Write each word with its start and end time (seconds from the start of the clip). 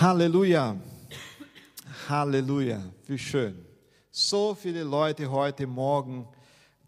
Halleluja. 0.00 0.80
Halleluja. 2.08 2.82
Wie 3.06 3.18
schön. 3.18 3.66
So 4.10 4.54
viele 4.54 4.82
Leute 4.82 5.30
heute 5.30 5.66
Morgen 5.66 6.26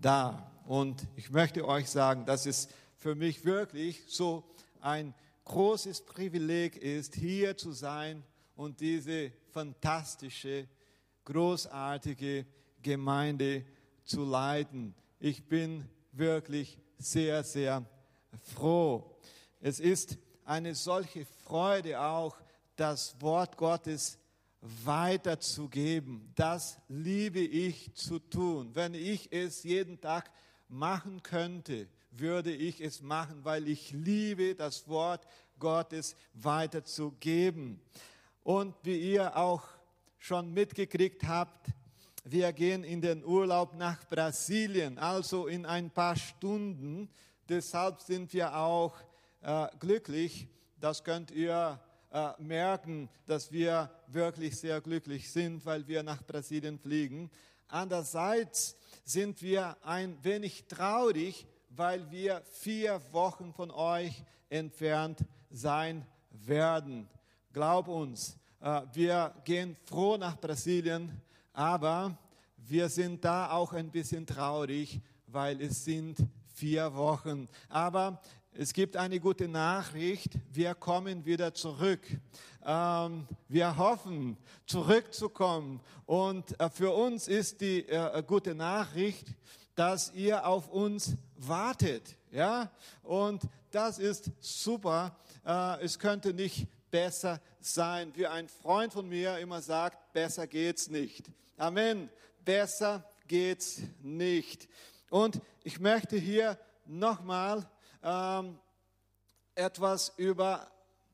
da. 0.01 0.51
Und 0.65 1.07
ich 1.15 1.31
möchte 1.31 1.69
euch 1.69 1.91
sagen, 1.91 2.25
dass 2.25 2.47
es 2.47 2.71
für 2.97 3.15
mich 3.15 3.45
wirklich 3.45 4.03
so 4.09 4.43
ein 4.81 5.13
großes 5.45 6.07
Privileg 6.07 6.79
ist, 6.79 7.15
hier 7.15 7.55
zu 7.55 7.73
sein 7.73 8.23
und 8.57 8.81
diese 8.81 9.31
fantastische, 9.51 10.67
großartige 11.27 12.47
Gemeinde 12.81 13.67
zu 14.05 14.25
leiten. 14.25 14.95
Ich 15.21 15.47
bin 15.47 15.87
wirklich 16.13 16.79
sehr, 16.97 17.45
sehr 17.45 17.85
froh. 18.55 19.19
Es 19.61 19.81
ist 19.81 20.17
eine 20.47 20.75
solche 20.75 21.27
Freude 21.45 22.01
auch, 22.01 22.35
das 22.77 23.21
Wort 23.21 23.57
Gottes 23.57 24.19
weiterzugeben. 24.61 26.33
Das 26.35 26.79
liebe 26.89 27.41
ich 27.41 27.95
zu 27.95 28.19
tun. 28.19 28.71
Wenn 28.75 28.95
ich 28.95 29.33
es 29.33 29.65
jeden 29.65 30.01
Tag 30.01 30.31
machen 30.69 31.23
könnte, 31.23 31.89
würde 32.13 32.53
ich 32.53 32.81
es 32.81 33.03
machen, 33.03 33.45
weil 33.45 33.69
ich 33.69 33.93
liebe, 33.93 34.55
das 34.55 34.89
Wort 34.89 35.27
Gottes 35.59 36.15
weiterzugeben. 36.35 37.81
Und 38.45 38.75
wie 38.83 39.13
ihr 39.13 39.37
auch 39.37 39.63
schon 40.19 40.53
mitgekriegt 40.53 41.25
habt, 41.25 41.69
wir 42.25 42.53
gehen 42.53 42.85
in 42.85 43.01
den 43.01 43.25
Urlaub 43.25 43.75
nach 43.75 44.07
Brasilien, 44.09 44.99
also 44.99 45.49
in 45.49 45.67
ein 45.67 45.91
paar 45.91 46.15
Stunden. 46.15 47.09
Deshalb 47.49 48.01
sind 48.01 48.33
wir 48.33 48.57
auch 48.57 48.95
äh, 49.41 49.67
glücklich. 49.81 50.47
Das 50.79 51.03
könnt 51.03 51.33
ihr 51.33 51.81
äh, 52.13 52.33
merken, 52.39 53.09
dass 53.27 53.51
wir 53.51 53.91
wirklich 54.07 54.59
sehr 54.59 54.81
glücklich 54.81 55.33
sind, 55.33 55.65
weil 55.65 55.87
wir 55.89 56.03
nach 56.03 56.23
Brasilien 56.23 56.79
fliegen. 56.79 57.31
Andererseits 57.69 58.77
sind 59.05 59.41
wir 59.41 59.77
ein 59.83 60.23
wenig 60.23 60.67
traurig, 60.67 61.47
weil 61.71 62.11
wir 62.11 62.43
vier 62.61 63.01
Wochen 63.13 63.55
von 63.55 63.71
euch 63.71 64.23
entfernt 64.51 65.25
sein 65.51 66.07
werden. 66.31 67.09
Glaub 67.53 67.89
uns, 67.89 68.37
äh, 68.61 68.83
wir 68.93 69.35
gehen 69.45 69.77
froh 69.85 70.19
nach 70.19 70.39
Brasilien, 70.39 71.19
aber 71.53 72.17
wir 72.59 72.89
sind 72.89 73.25
da 73.25 73.51
auch 73.51 73.73
ein 73.73 73.91
bisschen 73.91 74.27
traurig, 74.27 75.01
weil 75.27 75.61
es 75.63 75.85
sind 75.85 76.19
vier 76.55 76.95
Wochen. 76.95 77.49
Aber 77.69 78.21
es 78.55 78.75
gibt 78.75 78.97
eine 78.97 79.19
gute 79.19 79.49
Nachricht, 79.49 80.33
wir 80.53 80.75
kommen 80.75 81.25
wieder 81.25 81.55
zurück. 81.55 82.07
Ähm, 82.65 83.27
wir 83.49 83.77
hoffen, 83.79 84.37
zurückzukommen. 84.67 85.81
Und 86.05 86.61
äh, 86.61 86.69
für 86.69 86.93
uns 86.93 87.29
ist 87.29 87.63
die 87.63 87.89
äh, 87.89 88.23
gute 88.27 88.55
Nachricht, 88.55 89.29
dass 89.75 90.13
ihr 90.13 90.47
auf 90.47 90.69
uns 90.69 91.15
wartet. 91.37 92.17
Ja? 92.31 92.71
Und 93.03 93.43
das 93.71 93.99
ist 93.99 94.31
super. 94.41 95.17
Äh, 95.47 95.83
es 95.85 95.99
könnte 95.99 96.35
nicht 96.35 96.69
besser 96.91 97.41
sein. 97.59 98.13
Wie 98.15 98.27
ein 98.27 98.49
Freund 98.49 98.93
von 98.93 99.09
mir 99.09 99.39
immer 99.39 99.63
sagt, 99.63 100.13
besser 100.13 100.47
geht's 100.47 100.89
nicht. 100.89 101.31
Amen. 101.57 102.11
Besser 102.45 103.03
geht's 103.27 103.81
nicht. 104.03 104.69
Und 105.09 105.41
ich 105.65 105.81
möchte 105.81 106.17
hier 106.19 106.59
nochmal 106.85 107.67
ähm, 108.03 108.59
etwas 109.55 110.13
über 110.17 110.71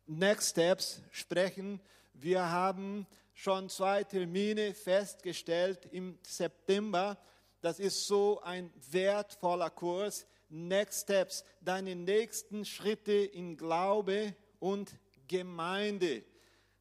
Next 0.06 0.50
Steps 0.50 1.02
sprechen. 1.10 1.80
Wir 2.14 2.50
haben 2.50 3.06
schon 3.34 3.68
zwei 3.68 4.04
Termine 4.04 4.74
festgestellt 4.74 5.86
im 5.92 6.18
September. 6.22 7.18
Das 7.60 7.78
ist 7.78 8.06
so 8.06 8.40
ein 8.42 8.72
wertvoller 8.90 9.70
Kurs. 9.70 10.26
Next 10.48 11.02
Steps, 11.02 11.44
deine 11.60 11.94
nächsten 11.94 12.64
Schritte 12.64 13.12
in 13.12 13.56
Glaube 13.56 14.34
und 14.58 14.96
Gemeinde. 15.26 16.24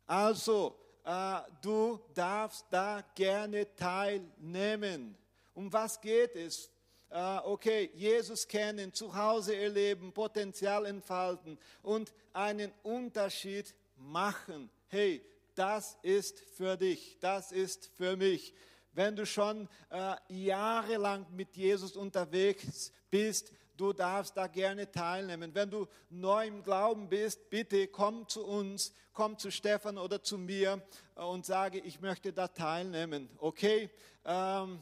Also, 0.05 0.79
äh, 1.03 1.39
du 1.61 1.99
darfst 2.13 2.65
da 2.69 3.03
gerne 3.13 3.75
teilnehmen. 3.75 5.17
Um 5.53 5.71
was 5.73 5.99
geht 5.99 6.35
es? 6.35 6.71
Äh, 7.09 7.37
okay, 7.45 7.89
Jesus 7.93 8.47
kennen, 8.47 8.93
zu 8.93 9.15
Hause 9.15 9.55
erleben, 9.55 10.11
Potenzial 10.11 10.85
entfalten 10.85 11.57
und 11.81 12.13
einen 12.33 12.71
Unterschied 12.83 13.73
machen. 13.97 14.69
Hey, 14.87 15.23
das 15.55 15.97
ist 16.01 16.39
für 16.55 16.77
dich, 16.77 17.17
das 17.19 17.51
ist 17.51 17.89
für 17.95 18.15
mich. 18.15 18.53
Wenn 18.93 19.15
du 19.15 19.25
schon 19.25 19.69
äh, 19.89 20.15
jahrelang 20.27 21.25
mit 21.31 21.55
Jesus 21.55 21.95
unterwegs 21.95 22.91
bist, 23.09 23.53
du 23.77 23.93
darfst 23.93 24.35
da 24.35 24.47
gerne 24.47 24.89
teilnehmen. 24.89 25.53
Wenn 25.53 25.69
du 25.69 25.87
neu 26.09 26.47
im 26.47 26.63
Glauben 26.63 27.07
bist, 27.07 27.49
bitte 27.49 27.87
komm 27.87 28.27
zu 28.27 28.45
uns, 28.45 28.93
komm 29.13 29.37
zu 29.37 29.51
Stefan 29.51 29.97
oder 29.97 30.21
zu 30.21 30.37
mir 30.37 30.81
äh, 31.15 31.21
und 31.21 31.45
sage, 31.45 31.79
ich 31.79 32.01
möchte 32.01 32.33
da 32.33 32.47
teilnehmen. 32.47 33.29
Okay? 33.37 33.89
Ähm, 34.25 34.79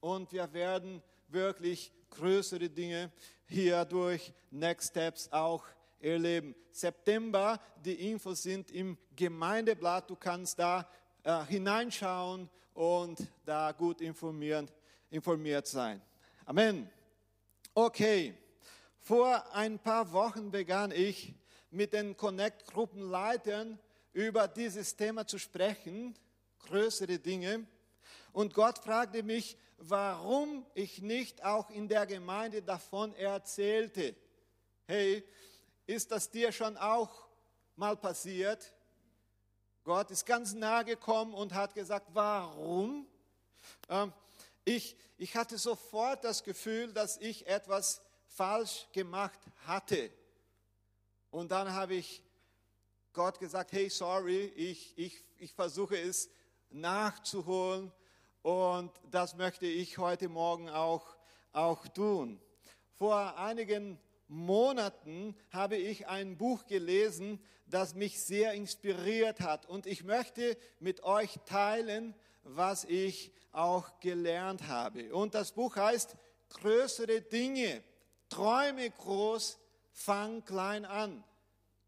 und 0.00 0.32
wir 0.32 0.52
werden 0.52 1.02
wirklich 1.32 1.92
größere 2.10 2.68
Dinge 2.68 3.10
hier 3.46 3.84
durch 3.84 4.32
Next 4.50 4.90
Steps 4.90 5.30
auch 5.32 5.64
erleben. 6.00 6.54
September, 6.70 7.60
die 7.84 8.10
Infos 8.10 8.42
sind 8.42 8.70
im 8.70 8.96
Gemeindeblatt. 9.14 10.08
Du 10.08 10.16
kannst 10.16 10.58
da 10.58 10.88
äh, 11.22 11.44
hineinschauen 11.44 12.48
und 12.74 13.18
da 13.44 13.72
gut 13.72 14.00
informiert, 14.00 14.72
informiert 15.10 15.66
sein. 15.66 16.00
Amen. 16.46 16.88
Okay, 17.74 18.34
vor 18.98 19.54
ein 19.54 19.78
paar 19.78 20.12
Wochen 20.12 20.50
begann 20.50 20.90
ich 20.90 21.34
mit 21.70 21.92
den 21.92 22.16
Connect-Gruppenleitern 22.16 23.78
über 24.12 24.48
dieses 24.48 24.96
Thema 24.96 25.26
zu 25.26 25.38
sprechen, 25.38 26.14
größere 26.60 27.18
Dinge. 27.18 27.66
Und 28.32 28.54
Gott 28.54 28.78
fragte 28.78 29.22
mich, 29.22 29.56
warum 29.78 30.66
ich 30.74 31.00
nicht 31.02 31.44
auch 31.44 31.70
in 31.70 31.88
der 31.88 32.06
Gemeinde 32.06 32.62
davon 32.62 33.14
erzählte. 33.14 34.14
Hey, 34.86 35.24
ist 35.86 36.10
das 36.10 36.30
dir 36.30 36.52
schon 36.52 36.76
auch 36.76 37.28
mal 37.76 37.96
passiert? 37.96 38.72
Gott 39.84 40.10
ist 40.10 40.26
ganz 40.26 40.52
nahe 40.52 40.84
gekommen 40.84 41.34
und 41.34 41.54
hat 41.54 41.74
gesagt, 41.74 42.08
warum? 42.12 43.06
Ähm, 43.88 44.12
ich, 44.64 44.96
ich 45.16 45.36
hatte 45.36 45.58
sofort 45.58 46.22
das 46.22 46.44
Gefühl, 46.44 46.92
dass 46.92 47.16
ich 47.16 47.46
etwas 47.46 48.02
falsch 48.26 48.86
gemacht 48.92 49.40
hatte. 49.66 50.10
Und 51.30 51.50
dann 51.50 51.72
habe 51.72 51.94
ich 51.94 52.22
Gott 53.12 53.40
gesagt, 53.40 53.72
hey, 53.72 53.88
sorry, 53.88 54.44
ich, 54.54 54.96
ich, 54.96 55.24
ich 55.38 55.52
versuche 55.52 55.98
es 55.98 56.30
nachzuholen 56.70 57.90
und 58.42 58.90
das 59.10 59.36
möchte 59.36 59.66
ich 59.66 59.98
heute 59.98 60.28
Morgen 60.28 60.68
auch, 60.70 61.16
auch 61.52 61.86
tun. 61.88 62.40
Vor 62.94 63.36
einigen 63.38 63.98
Monaten 64.28 65.36
habe 65.50 65.76
ich 65.76 66.06
ein 66.08 66.38
Buch 66.38 66.66
gelesen, 66.66 67.42
das 67.66 67.94
mich 67.94 68.22
sehr 68.22 68.52
inspiriert 68.52 69.40
hat. 69.40 69.66
Und 69.66 69.86
ich 69.86 70.04
möchte 70.04 70.56
mit 70.78 71.02
euch 71.02 71.38
teilen, 71.46 72.14
was 72.42 72.84
ich 72.84 73.32
auch 73.52 74.00
gelernt 74.00 74.68
habe. 74.68 75.14
Und 75.14 75.34
das 75.34 75.52
Buch 75.52 75.76
heißt 75.76 76.16
Größere 76.50 77.20
Dinge. 77.20 77.82
Träume 78.28 78.90
groß, 78.90 79.58
fang 79.92 80.44
klein 80.44 80.84
an. 80.84 81.24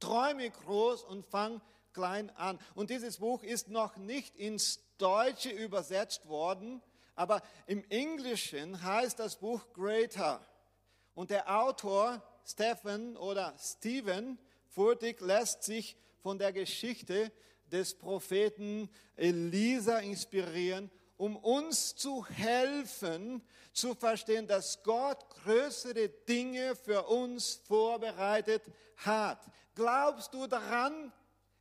Träume 0.01 0.51
groß 0.51 1.05
und 1.05 1.27
fang 1.27 1.61
klein 1.93 2.31
an. 2.31 2.59
Und 2.75 2.91
dieses 2.91 3.19
Buch 3.19 3.43
ist 3.43 3.69
noch 3.69 3.97
nicht 3.97 4.37
ins 4.37 4.81
Deutsche 5.03 5.51
übersetzt 5.51 6.29
worden, 6.29 6.81
aber 7.17 7.43
im 7.67 7.85
Englischen 7.91 8.83
heißt 8.83 9.19
das 9.19 9.37
Buch 9.37 9.61
Greater. 9.75 10.41
Und 11.15 11.31
der 11.31 11.61
Autor 11.61 12.23
Stephen 12.47 13.17
oder 13.17 13.53
Stephen 13.59 14.39
Furtick 14.69 15.21
lässt 15.21 15.65
sich 15.65 15.97
von 16.23 16.39
der 16.39 16.53
Geschichte 16.53 17.33
des 17.67 17.99
Propheten 17.99 18.89
Elisa 19.17 19.99
inspirieren, 19.99 20.91
um 21.17 21.37
uns 21.37 21.97
zu 21.97 22.25
helfen, 22.27 23.43
zu 23.73 23.95
verstehen, 23.95 24.47
dass 24.47 24.83
Gott 24.83 25.19
größere 25.43 26.09
Dinge 26.09 26.77
für 26.77 27.03
uns 27.05 27.61
vorbereitet 27.67 28.63
hat. 28.97 29.41
Glaubst 29.75 30.33
du 30.33 30.47
daran? 30.47 31.13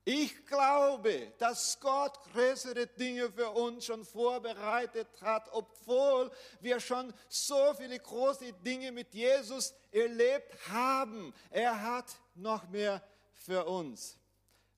Ich 0.03 0.45
glaube, 0.47 1.31
dass 1.37 1.79
Gott 1.79 2.19
größere 2.33 2.87
Dinge 2.87 3.31
für 3.31 3.51
uns 3.51 3.85
schon 3.85 4.03
vorbereitet 4.03 5.07
hat, 5.21 5.47
obwohl 5.51 6.31
wir 6.59 6.79
schon 6.79 7.13
so 7.29 7.73
viele 7.75 7.99
große 7.99 8.51
Dinge 8.53 8.91
mit 8.91 9.13
Jesus 9.13 9.75
erlebt 9.91 10.55
haben. 10.69 11.33
Er 11.51 11.79
hat 11.83 12.07
noch 12.33 12.67
mehr 12.69 13.03
für 13.33 13.65
uns. 13.65 14.17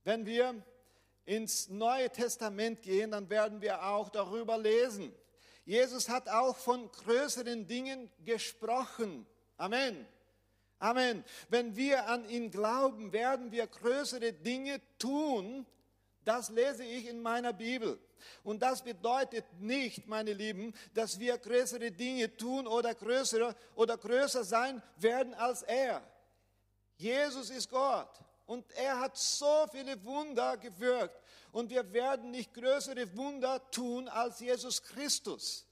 Wenn 0.04 0.26
wir 0.26 0.62
ins 1.26 1.70
Neue 1.70 2.10
Testament 2.10 2.82
gehen, 2.82 3.12
dann 3.12 3.30
werden 3.30 3.62
wir 3.62 3.86
auch 3.86 4.10
darüber 4.10 4.58
lesen. 4.58 5.16
Jesus 5.64 6.10
hat 6.10 6.28
auch 6.28 6.58
von 6.58 6.92
größeren 6.92 7.66
Dingen 7.66 8.12
gesprochen. 8.26 9.26
Amen. 9.56 10.06
Amen. 10.84 11.24
Wenn 11.48 11.78
wir 11.78 12.08
an 12.10 12.28
ihn 12.28 12.52
glauben, 12.52 13.14
werden 13.14 13.54
wir 13.54 13.68
größere 13.68 14.34
Dinge 14.34 14.82
tun. 15.00 15.66
Das 16.26 16.50
lese 16.50 16.84
ich 16.84 17.08
in 17.08 17.22
meiner 17.22 17.54
Bibel. 17.54 17.98
Und 18.44 18.62
das 18.62 18.82
bedeutet 18.82 19.46
nicht, 19.62 20.08
meine 20.08 20.34
Lieben, 20.34 20.74
dass 20.94 21.18
wir 21.20 21.38
größere 21.38 21.90
Dinge 21.92 22.36
tun 22.36 22.68
oder 22.68 22.94
größer 22.94 23.56
oder 23.76 23.98
größer 23.98 24.44
sein 24.44 24.84
werden 24.98 25.34
als 25.36 25.62
er. 25.64 26.06
Jesus 26.98 27.50
ist 27.50 27.70
Gott 27.70 28.20
und 28.46 28.70
er 28.74 29.00
hat 29.00 29.18
so 29.18 29.66
viele 29.72 30.04
Wunder 30.04 30.58
gewirkt 30.58 31.18
und 31.54 31.70
wir 31.70 31.94
werden 31.94 32.32
nicht 32.32 32.54
größere 32.54 33.16
Wunder 33.16 33.62
tun 33.72 34.10
als 34.10 34.42
Jesus 34.42 34.84
Christus. 34.84 35.66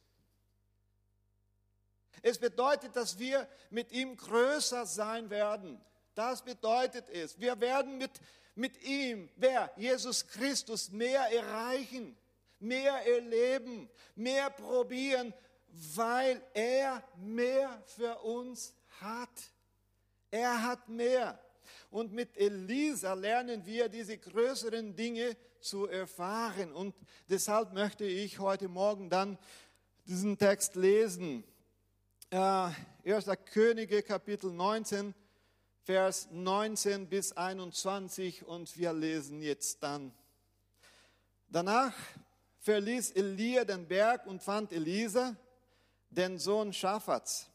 Es 2.21 2.37
bedeutet, 2.37 2.95
dass 2.95 3.17
wir 3.17 3.47
mit 3.69 3.91
ihm 3.91 4.15
größer 4.15 4.85
sein 4.85 5.29
werden. 5.29 5.81
Das 6.13 6.43
bedeutet 6.43 7.09
es. 7.09 7.39
Wir 7.39 7.59
werden 7.59 7.97
mit, 7.97 8.11
mit 8.55 8.83
ihm, 8.83 9.29
wer? 9.35 9.71
Jesus 9.75 10.27
Christus, 10.27 10.91
mehr 10.91 11.21
erreichen, 11.31 12.17
mehr 12.59 12.93
erleben, 13.07 13.89
mehr 14.15 14.49
probieren, 14.49 15.33
weil 15.95 16.41
er 16.53 17.03
mehr 17.17 17.81
für 17.87 18.19
uns 18.19 18.73
hat. 18.99 19.29
Er 20.29 20.63
hat 20.63 20.89
mehr. 20.89 21.39
Und 21.89 22.13
mit 22.13 22.37
Elisa 22.37 23.13
lernen 23.13 23.65
wir 23.65 23.89
diese 23.89 24.17
größeren 24.17 24.95
Dinge 24.95 25.35
zu 25.59 25.87
erfahren. 25.87 26.73
Und 26.73 26.95
deshalb 27.29 27.73
möchte 27.73 28.05
ich 28.05 28.39
heute 28.39 28.67
Morgen 28.67 29.09
dann 29.09 29.37
diesen 30.05 30.37
Text 30.37 30.75
lesen. 30.75 31.43
Äh, 32.33 32.69
1. 33.03 33.25
Könige 33.51 34.01
Kapitel 34.03 34.53
19, 34.53 35.13
Vers 35.83 36.29
19 36.31 37.09
bis 37.09 37.33
21 37.33 38.47
und 38.47 38.77
wir 38.77 38.93
lesen 38.93 39.41
jetzt 39.41 39.83
dann. 39.83 40.13
Danach 41.49 41.93
verließ 42.59 43.11
Elia 43.11 43.65
den 43.65 43.85
Berg 43.85 44.25
und 44.27 44.41
fand 44.41 44.71
Elisa, 44.71 45.35
den 46.09 46.39
Sohn 46.39 46.71
Schaffats. 46.71 47.49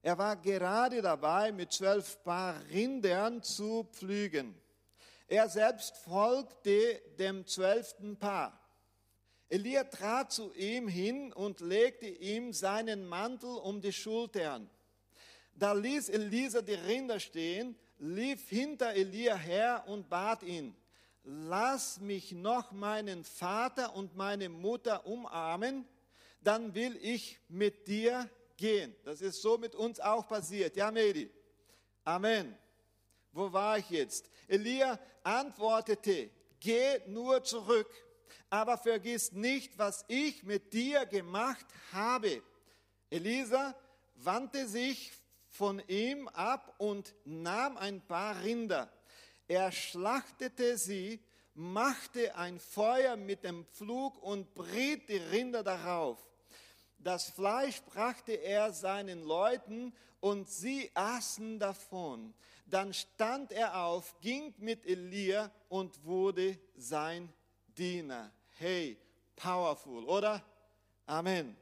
Er 0.00 0.16
war 0.16 0.36
gerade 0.36 1.02
dabei, 1.02 1.50
mit 1.50 1.72
zwölf 1.72 2.22
Paar 2.22 2.54
Rindern 2.70 3.42
zu 3.42 3.82
pflügen. 3.90 4.54
Er 5.26 5.48
selbst 5.48 5.96
folgte 5.96 7.02
dem 7.18 7.48
zwölften 7.48 8.16
Paar. 8.16 8.63
Elia 9.54 9.84
trat 9.84 10.32
zu 10.32 10.52
ihm 10.54 10.88
hin 10.88 11.32
und 11.32 11.60
legte 11.60 12.08
ihm 12.08 12.52
seinen 12.52 13.06
Mantel 13.06 13.50
um 13.50 13.80
die 13.80 13.92
Schultern. 13.92 14.68
Da 15.54 15.72
ließ 15.72 16.08
Elisa 16.08 16.60
die 16.60 16.74
Rinder 16.74 17.20
stehen, 17.20 17.76
lief 18.00 18.48
hinter 18.48 18.94
Elia 18.94 19.36
her 19.36 19.84
und 19.86 20.08
bat 20.08 20.42
ihn, 20.42 20.74
lass 21.22 22.00
mich 22.00 22.32
noch 22.32 22.72
meinen 22.72 23.22
Vater 23.22 23.94
und 23.94 24.16
meine 24.16 24.48
Mutter 24.48 25.06
umarmen, 25.06 25.86
dann 26.42 26.74
will 26.74 26.98
ich 27.00 27.38
mit 27.48 27.86
dir 27.86 28.28
gehen. 28.56 28.92
Das 29.04 29.22
ist 29.22 29.40
so 29.40 29.56
mit 29.56 29.76
uns 29.76 30.00
auch 30.00 30.26
passiert. 30.26 30.74
Ja, 30.74 30.90
Medi? 30.90 31.30
Amen. 32.02 32.58
Wo 33.30 33.52
war 33.52 33.78
ich 33.78 33.88
jetzt? 33.88 34.28
Elia 34.48 34.98
antwortete, 35.22 36.28
geh 36.58 36.98
nur 37.06 37.44
zurück, 37.44 37.88
aber 38.50 38.78
vergiss 38.78 39.32
nicht, 39.32 39.78
was 39.78 40.04
ich 40.08 40.42
mit 40.42 40.72
dir 40.72 41.06
gemacht 41.06 41.66
habe. 41.92 42.42
Elisa 43.10 43.74
wandte 44.16 44.66
sich 44.66 45.12
von 45.48 45.80
ihm 45.88 46.28
ab 46.28 46.74
und 46.78 47.14
nahm 47.24 47.76
ein 47.76 48.00
paar 48.00 48.42
Rinder. 48.42 48.92
Er 49.46 49.70
schlachtete 49.72 50.76
sie, 50.78 51.20
machte 51.54 52.36
ein 52.36 52.58
Feuer 52.58 53.16
mit 53.16 53.44
dem 53.44 53.64
Pflug 53.66 54.20
und 54.22 54.54
briet 54.54 55.08
die 55.08 55.18
Rinder 55.18 55.62
darauf. 55.62 56.18
Das 56.98 57.30
Fleisch 57.30 57.82
brachte 57.82 58.32
er 58.32 58.72
seinen 58.72 59.22
Leuten 59.22 59.94
und 60.20 60.48
sie 60.48 60.90
aßen 60.94 61.58
davon. 61.58 62.34
Dann 62.66 62.94
stand 62.94 63.52
er 63.52 63.84
auf, 63.84 64.18
ging 64.20 64.54
mit 64.56 64.86
Elia 64.86 65.52
und 65.68 66.02
wurde 66.04 66.58
sein 66.76 67.32
Diener. 67.76 68.32
Hey, 68.58 68.96
powerful, 69.36 70.04
oder? 70.04 70.42
Amen. 71.06 71.56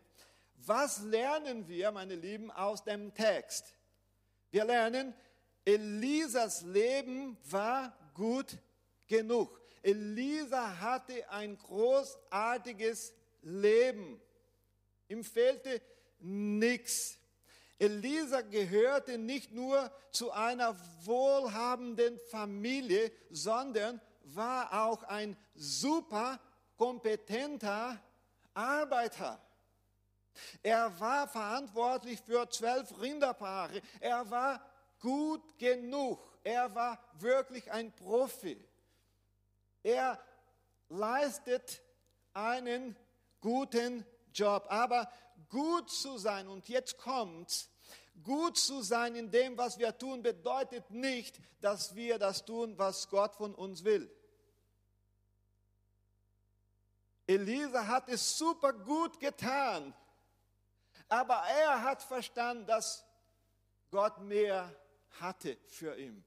Was 0.67 1.00
lernen 1.03 1.67
wir, 1.67 1.91
meine 1.91 2.14
Lieben, 2.14 2.50
aus 2.50 2.85
dem 2.85 3.12
Text? 3.14 3.75
Wir 4.50 4.64
lernen, 4.64 5.14
Elisas 5.64 6.62
Leben 6.62 7.37
war 7.50 7.97
gut 8.14 8.59
genug. 9.06 9.61
Elisa 9.82 10.81
hatte 10.81 11.29
ein 11.31 11.56
großartiges 11.56 13.14
Leben. 13.43 14.20
Ihm 15.09 15.25
fehlte 15.25 15.82
nichts. 16.20 17.19
Elisa 17.79 18.43
gehörte 18.43 19.19
nicht 19.19 19.53
nur 19.53 19.91
zu 20.12 20.31
einer 20.31 20.76
wohlhabenden 21.05 22.20
Familie, 22.31 23.11
sondern 23.31 24.00
war 24.24 24.84
auch 24.86 25.02
ein 25.04 25.36
super 25.54 26.40
kompetenter 26.76 28.00
Arbeiter. 28.54 29.40
Er 30.62 30.98
war 30.98 31.28
verantwortlich 31.28 32.20
für 32.20 32.48
zwölf 32.48 33.00
Rinderpaare. 33.00 33.80
Er 34.00 34.30
war 34.30 34.64
gut 35.00 35.58
genug. 35.58 36.20
Er 36.42 36.74
war 36.74 36.98
wirklich 37.19 37.70
ein 37.70 37.92
Profi. 37.92 38.62
Er 39.82 40.19
leistet 40.88 41.82
einen 42.32 42.96
guten 43.40 44.06
Job. 44.32 44.66
Aber 44.68 45.10
gut 45.48 45.90
zu 45.90 46.18
sein, 46.18 46.48
und 46.48 46.68
jetzt 46.68 46.98
kommt's, 46.98 47.68
gut 48.22 48.58
zu 48.58 48.82
sein 48.82 49.14
in 49.16 49.30
dem, 49.30 49.56
was 49.56 49.78
wir 49.78 49.96
tun, 49.96 50.22
bedeutet 50.22 50.90
nicht, 50.90 51.38
dass 51.60 51.94
wir 51.94 52.19
das 52.19 52.44
tun, 52.44 52.76
was 52.78 53.08
Gott 53.08 53.34
von 53.34 53.54
uns 53.54 53.84
will. 53.84 54.10
Elisa 57.26 57.87
hat 57.87 58.08
es 58.08 58.37
super 58.37 58.73
gut 58.73 59.18
getan. 59.20 59.94
Aber 61.08 61.42
er 61.42 61.82
hat 61.82 62.02
verstanden, 62.02 62.66
dass 62.66 63.04
Gott 63.90 64.18
mehr 64.20 64.75
hatte 65.20 65.58
für 65.68 65.97
ihn. 65.99 66.25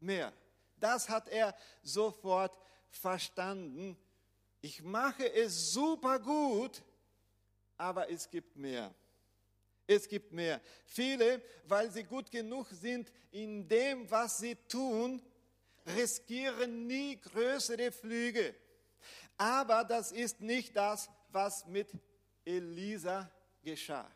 Mehr. 0.00 0.32
Das 0.76 1.08
hat 1.08 1.28
er 1.28 1.56
sofort 1.82 2.56
verstanden. 2.90 3.96
Ich 4.60 4.82
mache 4.82 5.32
es 5.32 5.72
super 5.72 6.18
gut, 6.18 6.82
aber 7.76 8.10
es 8.10 8.28
gibt 8.28 8.56
mehr. 8.56 8.92
Es 9.90 10.06
gibt 10.06 10.32
mehr. 10.32 10.60
Viele, 10.84 11.42
weil 11.64 11.90
sie 11.90 12.04
gut 12.04 12.30
genug 12.30 12.68
sind 12.70 13.10
in 13.30 13.66
dem, 13.66 14.08
was 14.10 14.36
sie 14.36 14.54
tun, 14.54 15.22
riskieren 15.96 16.86
nie 16.86 17.18
größere 17.18 17.90
Flüge. 17.90 18.54
Aber 19.38 19.84
das 19.84 20.12
ist 20.12 20.42
nicht 20.42 20.76
das, 20.76 21.08
was 21.30 21.66
mit 21.66 21.90
Elisa 22.44 23.30
geschah. 23.62 24.10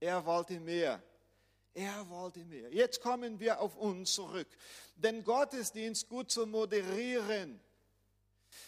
Er 0.00 0.24
wollte 0.24 0.58
mehr. 0.58 1.02
Er 1.74 2.08
wollte 2.08 2.42
mehr. 2.46 2.72
Jetzt 2.72 3.02
kommen 3.02 3.38
wir 3.38 3.60
auf 3.60 3.76
uns 3.76 4.14
zurück. 4.14 4.48
Den 4.96 5.22
Gottesdienst 5.22 6.08
gut 6.08 6.30
zu 6.30 6.46
moderieren, 6.46 7.60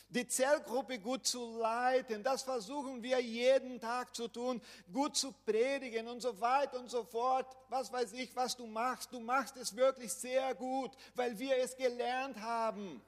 die 0.09 0.27
Zellgruppe 0.27 0.99
gut 0.99 1.27
zu 1.27 1.59
leiten, 1.59 2.23
das 2.23 2.43
versuchen 2.43 3.03
wir 3.03 3.21
jeden 3.21 3.81
Tag 3.81 4.15
zu 4.15 4.29
tun, 4.29 4.61
gut 4.93 5.17
zu 5.17 5.33
predigen 5.45 6.09
und 6.09 6.21
so 6.21 6.41
weiter 6.41 6.79
und 6.79 6.91
so 6.91 7.05
fort. 7.05 7.47
Was 7.69 7.93
weiß 7.93 8.13
ich, 8.13 8.35
was 8.37 8.57
du 8.57 8.67
machst. 8.67 9.13
Du 9.13 9.21
machst 9.21 9.57
es 9.57 9.75
wirklich 9.77 10.13
sehr 10.13 10.55
gut, 10.55 10.93
weil 11.15 11.39
wir 11.39 11.57
es 11.59 11.77
gelernt 11.77 12.41
haben. 12.41 13.03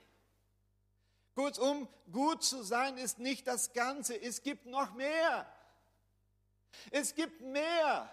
Kurzum, 1.34 1.88
gut 2.12 2.44
zu 2.44 2.62
sein 2.62 2.96
ist 2.96 3.18
nicht 3.18 3.46
das 3.46 3.72
Ganze, 3.72 4.20
es 4.20 4.42
gibt 4.42 4.66
noch 4.66 4.94
mehr. 4.94 5.46
Es 6.90 7.14
gibt 7.14 7.40
mehr. 7.40 8.10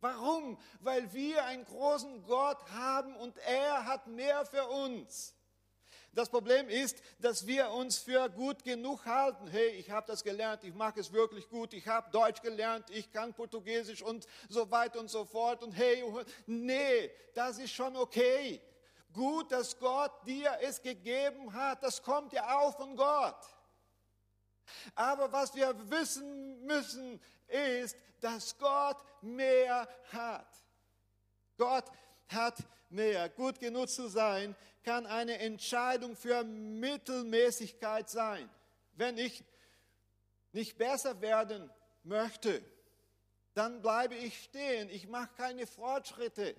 Warum? 0.00 0.58
Weil 0.80 1.12
wir 1.12 1.44
einen 1.44 1.64
großen 1.64 2.24
Gott 2.24 2.58
haben 2.70 3.16
und 3.16 3.36
er 3.38 3.86
hat 3.86 4.06
mehr 4.06 4.44
für 4.46 4.66
uns. 4.66 5.35
Das 6.16 6.30
Problem 6.30 6.70
ist, 6.70 7.02
dass 7.18 7.46
wir 7.46 7.70
uns 7.72 7.98
für 7.98 8.30
gut 8.30 8.64
genug 8.64 9.04
halten. 9.04 9.48
Hey, 9.48 9.68
ich 9.72 9.90
habe 9.90 10.06
das 10.06 10.24
gelernt, 10.24 10.64
ich 10.64 10.72
mache 10.72 10.98
es 10.98 11.12
wirklich 11.12 11.46
gut, 11.50 11.74
ich 11.74 11.86
habe 11.86 12.10
Deutsch 12.10 12.40
gelernt, 12.40 12.88
ich 12.88 13.12
kann 13.12 13.34
Portugiesisch 13.34 14.00
und 14.00 14.26
so 14.48 14.70
weiter 14.70 14.98
und 14.98 15.08
so 15.08 15.26
fort. 15.26 15.62
Und 15.62 15.72
hey, 15.72 16.02
nee, 16.46 17.10
das 17.34 17.58
ist 17.58 17.72
schon 17.72 17.94
okay. 17.96 18.62
gut, 19.12 19.52
dass 19.52 19.78
Gott 19.78 20.10
dir 20.26 20.56
es 20.62 20.80
gegeben 20.80 21.52
hat. 21.52 21.82
Das 21.82 22.02
kommt 22.02 22.32
ja 22.32 22.60
auch 22.60 22.74
von 22.74 22.96
Gott. 22.96 23.44
Aber 24.94 25.30
was 25.30 25.54
wir 25.54 25.74
wissen 25.90 26.64
müssen, 26.64 27.20
ist, 27.46 27.94
dass 28.22 28.56
Gott 28.56 28.96
mehr 29.20 29.86
hat. 30.10 30.48
Gott 31.58 31.84
hat 32.28 32.56
mehr. 32.88 33.28
Gut 33.28 33.60
genug 33.60 33.90
zu 33.90 34.08
sein, 34.08 34.56
kann 34.86 35.04
eine 35.04 35.38
Entscheidung 35.40 36.14
für 36.14 36.44
Mittelmäßigkeit 36.44 38.08
sein. 38.08 38.48
Wenn 38.92 39.18
ich 39.18 39.42
nicht 40.52 40.78
besser 40.78 41.20
werden 41.20 41.68
möchte, 42.04 42.64
dann 43.54 43.82
bleibe 43.82 44.14
ich 44.14 44.44
stehen. 44.44 44.88
Ich 44.88 45.08
mache 45.08 45.28
keine 45.36 45.66
Fortschritte. 45.66 46.54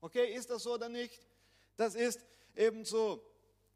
Okay, 0.00 0.34
ist 0.34 0.50
das 0.50 0.64
so 0.64 0.74
oder 0.74 0.88
nicht? 0.88 1.28
Das 1.76 1.94
ist 1.94 2.26
eben 2.56 2.84
so. 2.84 3.24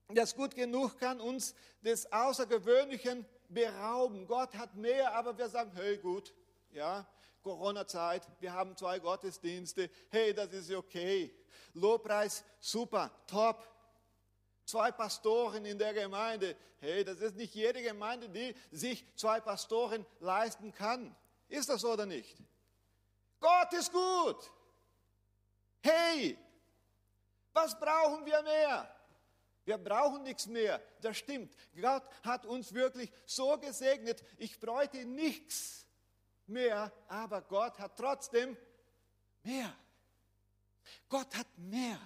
Das 0.08 0.34
gut 0.34 0.56
genug 0.56 0.98
kann 0.98 1.20
uns 1.20 1.54
des 1.80 2.10
Außergewöhnlichen 2.12 3.24
berauben. 3.48 4.26
Gott 4.26 4.56
hat 4.56 4.74
mehr, 4.74 5.14
aber 5.14 5.38
wir 5.38 5.48
sagen, 5.48 5.70
hey 5.72 5.98
gut, 5.98 6.34
ja, 6.70 7.06
Corona-Zeit, 7.42 8.26
wir 8.40 8.52
haben 8.52 8.76
zwei 8.76 8.98
Gottesdienste, 8.98 9.88
hey, 10.10 10.34
das 10.34 10.52
ist 10.52 10.72
okay. 10.72 11.32
Lobpreis, 11.74 12.44
super, 12.58 13.10
top. 13.26 13.73
Zwei 14.64 14.90
Pastoren 14.92 15.64
in 15.64 15.78
der 15.78 15.92
Gemeinde, 15.92 16.56
hey, 16.80 17.04
das 17.04 17.20
ist 17.20 17.36
nicht 17.36 17.54
jede 17.54 17.82
Gemeinde, 17.82 18.28
die 18.28 18.54
sich 18.70 19.04
zwei 19.16 19.40
Pastoren 19.40 20.06
leisten 20.20 20.72
kann. 20.72 21.14
Ist 21.48 21.68
das 21.68 21.82
so 21.82 21.92
oder 21.92 22.06
nicht? 22.06 22.36
Gott 23.40 23.72
ist 23.74 23.92
gut. 23.92 24.50
Hey, 25.82 26.38
was 27.52 27.78
brauchen 27.78 28.24
wir 28.24 28.42
mehr? 28.42 28.94
Wir 29.64 29.78
brauchen 29.78 30.22
nichts 30.22 30.46
mehr. 30.46 30.80
Das 31.00 31.16
stimmt. 31.16 31.54
Gott 31.80 32.02
hat 32.22 32.44
uns 32.44 32.72
wirklich 32.72 33.10
so 33.26 33.58
gesegnet. 33.58 34.22
Ich 34.38 34.58
bräuchte 34.58 35.04
nichts 35.04 35.86
mehr, 36.46 36.92
aber 37.08 37.42
Gott 37.42 37.78
hat 37.78 37.96
trotzdem 37.96 38.56
mehr. 39.42 39.74
Gott 41.08 41.34
hat 41.36 41.46
mehr. 41.56 41.98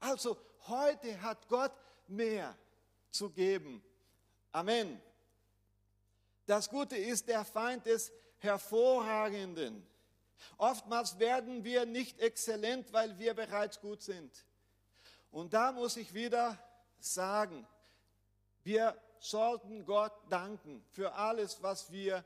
Also 0.00 0.38
heute 0.68 1.20
hat 1.22 1.48
Gott 1.48 1.72
mehr 2.08 2.56
zu 3.10 3.30
geben. 3.30 3.82
Amen. 4.52 5.00
Das 6.46 6.68
Gute 6.68 6.96
ist, 6.96 7.28
der 7.28 7.44
Feind 7.44 7.86
des 7.86 8.12
Hervorragenden. 8.38 9.86
Oftmals 10.58 11.18
werden 11.18 11.64
wir 11.64 11.86
nicht 11.86 12.20
exzellent, 12.20 12.92
weil 12.92 13.18
wir 13.18 13.34
bereits 13.34 13.80
gut 13.80 14.02
sind. 14.02 14.44
Und 15.30 15.54
da 15.54 15.72
muss 15.72 15.96
ich 15.96 16.12
wieder 16.12 16.58
sagen, 16.98 17.66
wir 18.62 18.96
sollten 19.18 19.84
Gott 19.84 20.12
danken 20.28 20.84
für 20.90 21.14
alles, 21.14 21.62
was 21.62 21.90
wir 21.90 22.24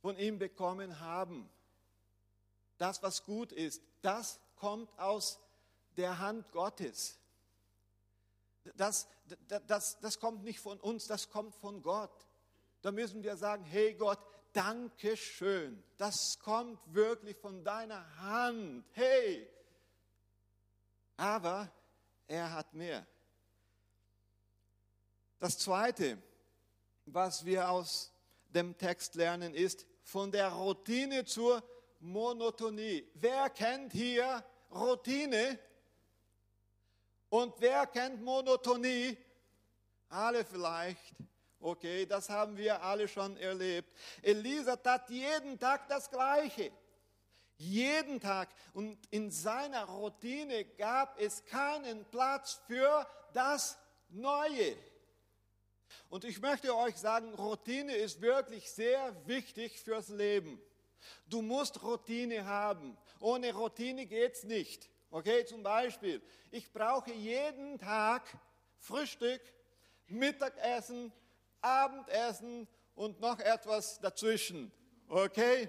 von 0.00 0.18
ihm 0.18 0.38
bekommen 0.38 1.00
haben. 1.00 1.50
Das, 2.78 3.02
was 3.02 3.24
gut 3.24 3.52
ist, 3.52 3.82
das 4.02 4.40
kommt 4.56 4.90
aus 4.98 5.40
der 5.96 6.18
Hand 6.18 6.50
Gottes. 6.52 7.19
Das, 8.76 9.08
das, 9.48 9.62
das, 9.66 10.00
das 10.00 10.20
kommt 10.20 10.44
nicht 10.44 10.60
von 10.60 10.78
uns, 10.80 11.06
das 11.06 11.30
kommt 11.30 11.54
von 11.54 11.82
Gott. 11.82 12.26
Da 12.82 12.92
müssen 12.92 13.22
wir 13.22 13.36
sagen, 13.36 13.64
hey 13.64 13.94
Gott, 13.94 14.18
danke 14.52 15.16
schön. 15.16 15.82
Das 15.96 16.38
kommt 16.38 16.78
wirklich 16.94 17.36
von 17.36 17.64
deiner 17.64 18.04
Hand. 18.18 18.84
Hey. 18.92 19.48
Aber 21.16 21.70
er 22.26 22.52
hat 22.52 22.72
mehr. 22.74 23.06
Das 25.38 25.58
Zweite, 25.58 26.18
was 27.06 27.44
wir 27.44 27.70
aus 27.70 28.12
dem 28.48 28.76
Text 28.76 29.14
lernen, 29.14 29.54
ist 29.54 29.86
von 30.02 30.30
der 30.32 30.48
Routine 30.48 31.24
zur 31.24 31.62
Monotonie. 32.00 33.06
Wer 33.14 33.50
kennt 33.50 33.92
hier 33.92 34.44
Routine? 34.70 35.58
Und 37.30 37.54
wer 37.58 37.86
kennt 37.86 38.22
Monotonie? 38.22 39.16
Alle 40.08 40.44
vielleicht. 40.44 41.14
Okay, 41.60 42.04
das 42.04 42.28
haben 42.28 42.56
wir 42.56 42.82
alle 42.82 43.06
schon 43.06 43.36
erlebt. 43.36 43.94
Elisa 44.22 44.76
tat 44.76 45.08
jeden 45.10 45.58
Tag 45.58 45.88
das 45.88 46.10
Gleiche. 46.10 46.72
Jeden 47.56 48.20
Tag. 48.20 48.48
Und 48.72 48.98
in 49.10 49.30
seiner 49.30 49.84
Routine 49.84 50.64
gab 50.64 51.20
es 51.20 51.44
keinen 51.44 52.04
Platz 52.06 52.60
für 52.66 53.06
das 53.32 53.78
Neue. 54.08 54.76
Und 56.08 56.24
ich 56.24 56.40
möchte 56.40 56.74
euch 56.74 56.96
sagen, 56.96 57.32
Routine 57.34 57.94
ist 57.94 58.20
wirklich 58.20 58.70
sehr 58.72 59.14
wichtig 59.26 59.78
fürs 59.80 60.08
Leben. 60.08 60.60
Du 61.26 61.42
musst 61.42 61.82
Routine 61.82 62.44
haben. 62.44 62.96
Ohne 63.20 63.54
Routine 63.54 64.06
geht 64.06 64.34
es 64.34 64.44
nicht. 64.44 64.90
Okay, 65.12 65.44
zum 65.44 65.64
Beispiel, 65.64 66.22
ich 66.52 66.72
brauche 66.72 67.10
jeden 67.10 67.80
Tag 67.80 68.22
Frühstück, 68.78 69.40
Mittagessen, 70.06 71.12
Abendessen 71.60 72.68
und 72.94 73.18
noch 73.20 73.40
etwas 73.40 73.98
dazwischen. 73.98 74.70
Okay? 75.08 75.68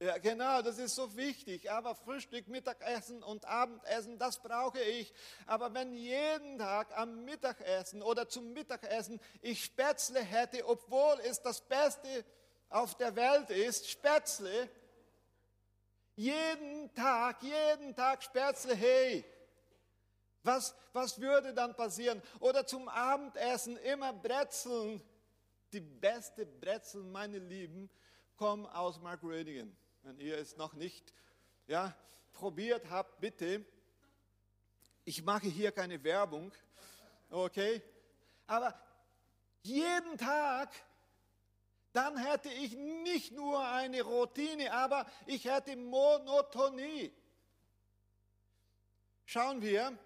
Ja, 0.00 0.16
genau, 0.16 0.62
das 0.62 0.78
ist 0.78 0.94
so 0.94 1.14
wichtig. 1.16 1.70
Aber 1.70 1.94
Frühstück, 1.94 2.48
Mittagessen 2.48 3.22
und 3.22 3.44
Abendessen, 3.44 4.18
das 4.18 4.42
brauche 4.42 4.80
ich. 4.80 5.12
Aber 5.46 5.74
wenn 5.74 5.92
jeden 5.92 6.58
Tag 6.58 6.96
am 6.96 7.26
Mittagessen 7.26 8.02
oder 8.02 8.26
zum 8.26 8.54
Mittagessen 8.54 9.20
ich 9.42 9.64
Spätzle 9.64 10.20
hätte, 10.20 10.66
obwohl 10.66 11.20
es 11.24 11.42
das 11.42 11.60
Beste 11.60 12.24
auf 12.70 12.94
der 12.94 13.16
Welt 13.16 13.50
ist, 13.50 13.90
Spätzle, 13.90 14.70
jeden 16.16 16.92
Tag, 16.94 17.42
jeden 17.42 17.94
Tag 17.94 18.22
Spätzle, 18.22 18.74
hey, 18.74 19.24
was, 20.42 20.74
was 20.92 21.20
würde 21.20 21.52
dann 21.52 21.74
passieren? 21.74 22.22
Oder 22.40 22.66
zum 22.66 22.88
Abendessen 22.88 23.76
immer 23.78 24.12
Brezeln. 24.12 25.02
Die 25.72 25.80
beste 25.80 26.46
Brezeln, 26.46 27.10
meine 27.10 27.38
Lieben, 27.38 27.90
kommen 28.36 28.66
aus 28.66 29.00
Mark 29.00 29.22
Rödigen. 29.22 29.76
Wenn 30.02 30.20
ihr 30.20 30.38
es 30.38 30.56
noch 30.56 30.72
nicht 30.74 31.12
ja, 31.66 31.94
probiert 32.32 32.88
habt, 32.88 33.20
bitte. 33.20 33.64
Ich 35.04 35.22
mache 35.22 35.48
hier 35.48 35.72
keine 35.72 36.02
Werbung, 36.02 36.52
okay? 37.30 37.82
Aber 38.46 38.78
jeden 39.62 40.16
Tag, 40.16 40.70
dann 41.96 42.16
hätte 42.16 42.48
ich 42.50 42.76
nicht 42.76 43.32
nur 43.32 43.66
eine 43.66 44.02
Routine, 44.02 44.72
aber 44.72 45.06
ich 45.26 45.44
hätte 45.44 45.76
Monotonie. 45.76 47.12
Schauen 49.24 49.60
wir, 49.62 49.96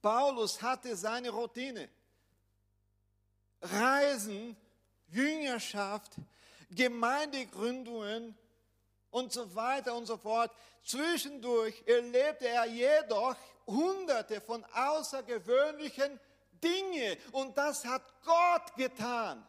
Paulus 0.00 0.62
hatte 0.62 0.96
seine 0.96 1.30
Routine. 1.30 1.88
Reisen, 3.60 4.56
Jüngerschaft, 5.08 6.12
Gemeindegründungen, 6.70 8.36
und 9.16 9.32
so 9.32 9.54
weiter 9.54 9.94
und 9.94 10.04
so 10.04 10.18
fort. 10.18 10.50
Zwischendurch 10.84 11.82
erlebte 11.86 12.48
er 12.48 12.66
jedoch 12.66 13.34
hunderte 13.66 14.42
von 14.42 14.62
außergewöhnlichen 14.74 16.20
Dingen 16.62 17.16
und 17.32 17.56
das 17.56 17.84
hat 17.86 18.02
Gott 18.24 18.74
getan. 18.76 19.46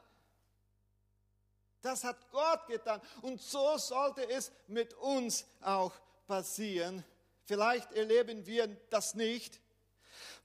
Das 1.82 2.04
hat 2.04 2.32
Gott 2.32 2.68
getan 2.68 3.02
und 3.22 3.42
so 3.42 3.78
sollte 3.78 4.28
es 4.30 4.52
mit 4.68 4.94
uns 4.96 5.46
auch 5.62 5.94
passieren. 6.28 7.04
Vielleicht 7.44 7.92
erleben 7.94 8.46
wir 8.46 8.68
das 8.90 9.16
nicht, 9.16 9.62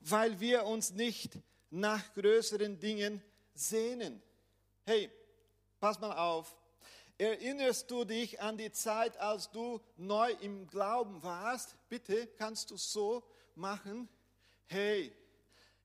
weil 0.01 0.39
wir 0.41 0.65
uns 0.65 0.91
nicht 0.93 1.39
nach 1.71 2.13
größeren 2.15 2.79
Dingen 2.79 3.23
sehnen. 3.55 4.23
Hey, 4.85 5.11
pass 5.81 5.99
mal 5.99 6.17
auf. 6.17 6.55
Erinnerst 7.19 7.91
du 7.91 8.05
dich 8.05 8.41
an 8.41 8.57
die 8.57 8.73
Zeit, 8.73 9.17
als 9.19 9.51
du 9.51 9.81
neu 9.97 10.33
im 10.41 10.67
Glauben 10.67 11.23
warst? 11.23 11.77
Bitte, 11.89 12.27
kannst 12.27 12.71
du 12.71 12.77
so 12.77 13.23
machen? 13.55 14.09
Hey, 14.67 15.13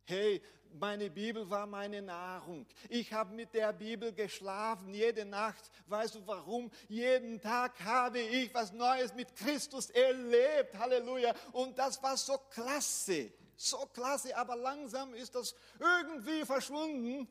hey, 0.07 0.41
meine 0.79 1.09
Bibel 1.09 1.49
war 1.49 1.65
meine 1.65 2.01
Nahrung. 2.01 2.65
Ich 2.89 3.11
habe 3.11 3.33
mit 3.33 3.53
der 3.53 3.73
Bibel 3.73 4.13
geschlafen 4.13 4.93
jede 4.93 5.25
Nacht. 5.25 5.69
Weißt 5.87 6.15
du 6.15 6.25
warum? 6.25 6.71
Jeden 6.87 7.41
Tag 7.41 7.79
habe 7.83 8.19
ich 8.19 8.53
was 8.53 8.71
Neues 8.71 9.13
mit 9.13 9.35
Christus 9.35 9.89
erlebt. 9.89 10.77
Halleluja. 10.77 11.33
Und 11.51 11.77
das 11.77 12.01
war 12.01 12.15
so 12.15 12.37
klasse. 12.51 13.31
So 13.55 13.77
klasse. 13.93 14.35
Aber 14.37 14.55
langsam 14.55 15.13
ist 15.13 15.35
das 15.35 15.55
irgendwie 15.79 16.45
verschwunden. 16.45 17.27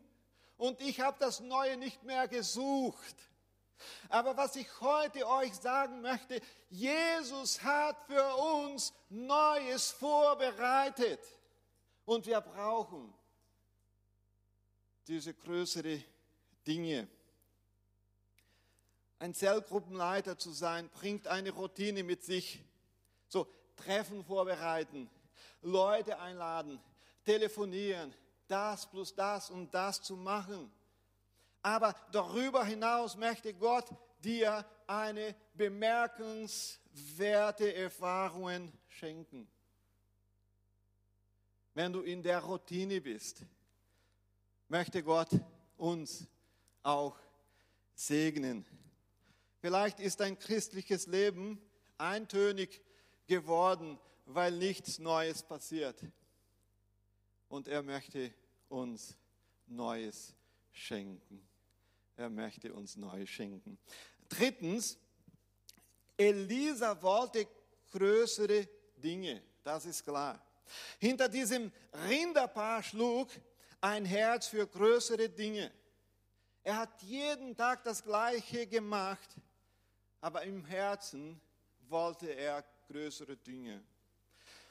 Und 0.56 0.80
ich 0.80 1.00
habe 1.00 1.16
das 1.20 1.40
Neue 1.40 1.76
nicht 1.76 2.02
mehr 2.02 2.28
gesucht. 2.28 3.16
Aber 4.08 4.36
was 4.36 4.56
ich 4.56 4.68
heute 4.80 5.26
euch 5.26 5.54
sagen 5.54 6.00
möchte, 6.00 6.40
Jesus 6.68 7.62
hat 7.62 7.96
für 8.06 8.36
uns 8.36 8.92
Neues 9.08 9.90
vorbereitet. 9.90 11.20
Und 12.06 12.26
wir 12.26 12.40
brauchen 12.40 13.12
diese 15.06 15.34
größere 15.34 16.02
Dinge. 16.66 17.06
Ein 19.18 19.34
Zellgruppenleiter 19.34 20.38
zu 20.38 20.52
sein, 20.52 20.88
bringt 20.90 21.26
eine 21.26 21.50
Routine 21.50 22.04
mit 22.04 22.24
sich. 22.24 22.62
So, 23.28 23.46
Treffen 23.76 24.24
vorbereiten, 24.24 25.10
Leute 25.62 26.18
einladen, 26.18 26.80
telefonieren, 27.24 28.14
das 28.46 28.88
plus 28.88 29.14
das 29.14 29.50
und 29.50 29.74
das 29.74 30.00
zu 30.00 30.16
machen. 30.16 30.72
Aber 31.62 31.94
darüber 32.12 32.64
hinaus 32.64 33.16
möchte 33.16 33.52
Gott 33.52 33.90
dir 34.22 34.64
eine 34.86 35.34
bemerkenswerte 35.54 37.74
Erfahrung 37.74 38.72
schenken. 38.88 39.50
Wenn 41.76 41.92
du 41.92 42.00
in 42.00 42.22
der 42.22 42.38
Routine 42.38 43.02
bist, 43.02 43.42
möchte 44.66 45.02
Gott 45.02 45.28
uns 45.76 46.26
auch 46.82 47.18
segnen. 47.94 48.64
Vielleicht 49.60 50.00
ist 50.00 50.20
dein 50.20 50.38
christliches 50.38 51.06
Leben 51.06 51.60
eintönig 51.98 52.80
geworden, 53.26 53.98
weil 54.24 54.52
nichts 54.52 54.98
Neues 54.98 55.42
passiert. 55.42 56.02
Und 57.50 57.68
er 57.68 57.82
möchte 57.82 58.32
uns 58.70 59.14
Neues 59.66 60.34
schenken. 60.72 61.46
Er 62.16 62.30
möchte 62.30 62.72
uns 62.72 62.96
Neues 62.96 63.28
schenken. 63.28 63.76
Drittens, 64.30 64.98
Elisa 66.16 67.02
wollte 67.02 67.46
größere 67.92 68.66
Dinge, 68.96 69.42
das 69.62 69.84
ist 69.84 70.02
klar. 70.02 70.42
Hinter 70.98 71.28
diesem 71.28 71.72
Rinderpaar 72.08 72.82
schlug 72.82 73.28
ein 73.80 74.04
Herz 74.04 74.48
für 74.48 74.66
größere 74.66 75.28
Dinge. 75.28 75.70
Er 76.62 76.78
hat 76.78 77.02
jeden 77.02 77.56
Tag 77.56 77.84
das 77.84 78.02
Gleiche 78.02 78.66
gemacht, 78.66 79.36
aber 80.20 80.42
im 80.42 80.64
Herzen 80.64 81.40
wollte 81.88 82.28
er 82.28 82.64
größere 82.88 83.36
Dinge. 83.36 83.82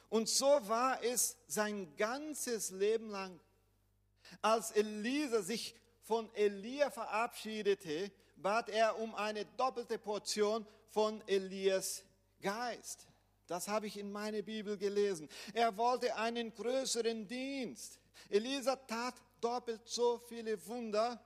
Und 0.08 0.28
so 0.28 0.46
war 0.68 1.02
es 1.02 1.36
sein 1.46 1.96
ganzes 1.96 2.70
Leben 2.70 3.10
lang. 3.10 3.40
Als 4.42 4.70
Elisa 4.72 5.42
sich 5.42 5.74
von 6.02 6.32
Elia 6.34 6.90
verabschiedete, 6.90 8.12
bat 8.36 8.68
er 8.68 8.98
um 8.98 9.14
eine 9.14 9.44
doppelte 9.56 9.98
Portion 9.98 10.66
von 10.90 11.22
Elias 11.26 12.04
Geist. 12.40 13.06
Das 13.46 13.68
habe 13.68 13.86
ich 13.86 13.96
in 13.96 14.10
meiner 14.10 14.42
Bibel 14.42 14.76
gelesen. 14.76 15.28
Er 15.54 15.76
wollte 15.76 16.14
einen 16.16 16.52
größeren 16.54 17.26
Dienst. 17.26 18.00
Elisa 18.28 18.76
tat 18.76 19.14
doppelt 19.40 19.82
so 19.84 20.18
viele 20.18 20.64
Wunder 20.66 21.22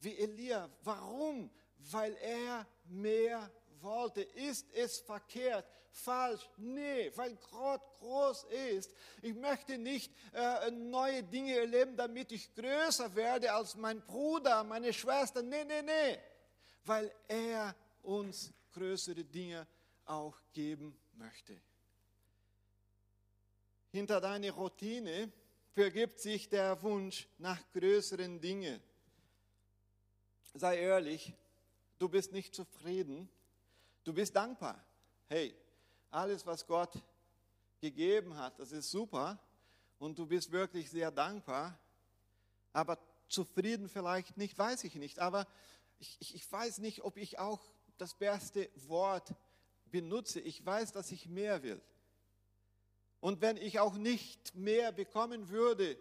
wie 0.00 0.16
Elia. 0.16 0.70
Warum? 0.82 1.50
Weil 1.90 2.14
er 2.16 2.66
mehr 2.84 3.50
wollte. 3.80 4.22
Ist 4.22 4.66
es 4.72 4.98
verkehrt? 5.00 5.66
Falsch? 5.90 6.48
Nee, 6.56 7.10
weil 7.16 7.36
Gott 7.50 7.82
groß 7.98 8.46
ist. 8.72 8.94
Ich 9.20 9.34
möchte 9.34 9.76
nicht 9.78 10.12
äh, 10.32 10.70
neue 10.70 11.22
Dinge 11.22 11.56
erleben, 11.56 11.96
damit 11.96 12.32
ich 12.32 12.54
größer 12.54 13.14
werde 13.14 13.52
als 13.52 13.74
mein 13.74 14.00
Bruder, 14.06 14.64
meine 14.64 14.92
Schwester. 14.92 15.42
Nee, 15.42 15.64
nee, 15.64 15.82
nee. 15.82 16.18
Weil 16.84 17.12
er 17.26 17.74
uns 18.02 18.52
größere 18.72 19.24
Dinge 19.24 19.66
auch 20.04 20.38
geben 20.52 20.96
möchte. 21.18 21.60
Hinter 23.90 24.20
deiner 24.20 24.52
Routine 24.52 25.32
vergibt 25.72 26.20
sich 26.20 26.48
der 26.48 26.80
Wunsch 26.82 27.28
nach 27.38 27.60
größeren 27.72 28.40
Dingen. 28.40 28.80
Sei 30.54 30.78
ehrlich, 30.78 31.34
du 31.98 32.08
bist 32.08 32.32
nicht 32.32 32.54
zufrieden 32.54 33.28
Du 34.08 34.14
bist 34.14 34.34
dankbar. 34.34 34.82
Hey, 35.26 35.54
alles, 36.10 36.46
was 36.46 36.66
Gott 36.66 36.94
gegeben 37.78 38.34
hat, 38.38 38.58
das 38.58 38.72
ist 38.72 38.90
super 38.90 39.38
und 39.98 40.18
du 40.18 40.26
bist 40.26 40.50
wirklich 40.50 40.88
sehr 40.88 41.10
dankbar, 41.10 41.78
aber 42.72 42.98
zufrieden 43.28 43.86
vielleicht 43.86 44.38
nicht, 44.38 44.56
weiß 44.56 44.84
ich 44.84 44.94
nicht. 44.94 45.18
Aber 45.18 45.46
ich, 45.98 46.34
ich, 46.34 46.50
weiß 46.50 46.78
nicht, 46.78 47.02
ob 47.02 47.18
ich 47.18 47.38
auch 47.38 47.60
das 47.98 48.14
beste 48.14 48.70
Wort 48.86 49.34
benutze. 49.90 50.40
Ich 50.40 50.64
weiß, 50.64 50.92
dass 50.92 51.10
ich 51.12 51.28
mehr 51.28 51.62
will. 51.62 51.82
Und 53.20 53.40
wenn 53.40 53.56
ich 53.56 53.80
auch 53.80 53.94
nicht 53.94 54.54
mehr 54.54 54.92
bekommen 54.92 55.48
würde, 55.48 55.98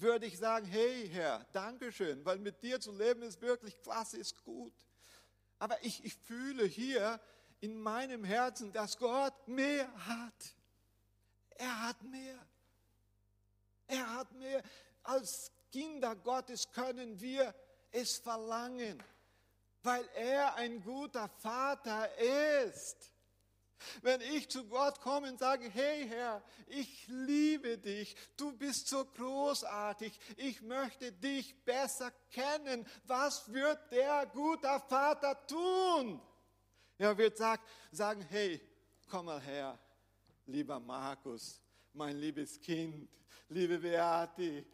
würde 0.00 0.26
ich 0.26 0.38
sagen, 0.38 0.66
hey 0.66 1.08
Herr, 1.08 1.44
Dankeschön, 1.52 2.24
weil 2.24 2.38
mit 2.38 2.62
dir 2.62 2.80
zu 2.80 2.92
leben 2.92 3.22
ist 3.22 3.40
wirklich 3.42 3.80
klasse, 3.82 4.16
ist 4.16 4.42
gut. 4.44 4.74
Aber 5.58 5.84
ich, 5.84 6.04
ich 6.04 6.14
fühle 6.14 6.64
hier 6.64 7.20
in 7.60 7.78
meinem 7.78 8.24
Herzen, 8.24 8.72
dass 8.72 8.96
Gott 8.96 9.48
mehr 9.48 9.92
hat. 10.06 10.56
Er 11.50 11.88
hat 11.88 12.02
mehr. 12.02 12.46
Er 13.88 14.14
hat 14.14 14.32
mehr. 14.32 14.62
Als 15.02 15.50
Kinder 15.72 16.14
Gottes 16.14 16.70
können 16.70 17.20
wir 17.20 17.54
es 17.90 18.18
verlangen, 18.18 19.02
weil 19.82 20.08
er 20.14 20.54
ein 20.56 20.82
guter 20.82 21.28
Vater 21.28 22.08
ist. 22.64 23.12
Wenn 24.02 24.20
ich 24.20 24.48
zu 24.48 24.66
Gott 24.66 25.00
komme 25.00 25.30
und 25.30 25.38
sage, 25.38 25.70
hey 25.70 26.08
Herr, 26.08 26.42
ich 26.66 27.06
liebe 27.06 27.78
dich, 27.78 28.16
du 28.36 28.52
bist 28.52 28.88
so 28.88 29.04
großartig, 29.04 30.18
ich 30.36 30.60
möchte 30.62 31.12
dich 31.12 31.64
besser 31.64 32.10
kennen, 32.30 32.84
was 33.04 33.52
wird 33.52 33.78
der 33.92 34.26
gute 34.26 34.82
Vater 34.88 35.46
tun? 35.46 36.20
Er 36.98 37.16
wird 37.16 37.38
sagen, 37.38 38.26
hey, 38.30 38.60
komm 39.08 39.26
mal 39.26 39.40
her, 39.40 39.78
lieber 40.46 40.80
Markus, 40.80 41.60
mein 41.92 42.16
liebes 42.16 42.60
Kind, 42.60 43.08
liebe 43.48 43.78
Beate, 43.78 44.66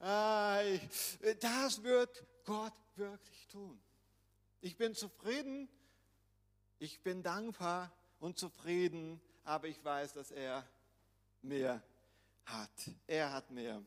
das 0.00 1.80
wird 1.80 2.24
Gott 2.44 2.74
wirklich 2.96 3.46
tun. 3.46 3.80
Ich 4.60 4.76
bin 4.76 4.94
zufrieden, 4.94 5.68
ich 6.78 7.00
bin 7.02 7.22
dankbar, 7.22 7.92
und 8.20 8.38
zufrieden, 8.38 9.20
aber 9.44 9.68
ich 9.68 9.82
weiß, 9.84 10.12
dass 10.12 10.30
er 10.30 10.66
mehr 11.42 11.82
hat. 12.44 12.90
Er 13.06 13.32
hat 13.32 13.50
mehr. 13.50 13.82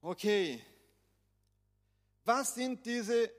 Okay, 0.00 0.62
was 2.24 2.54
sind 2.54 2.84
diese 2.84 3.30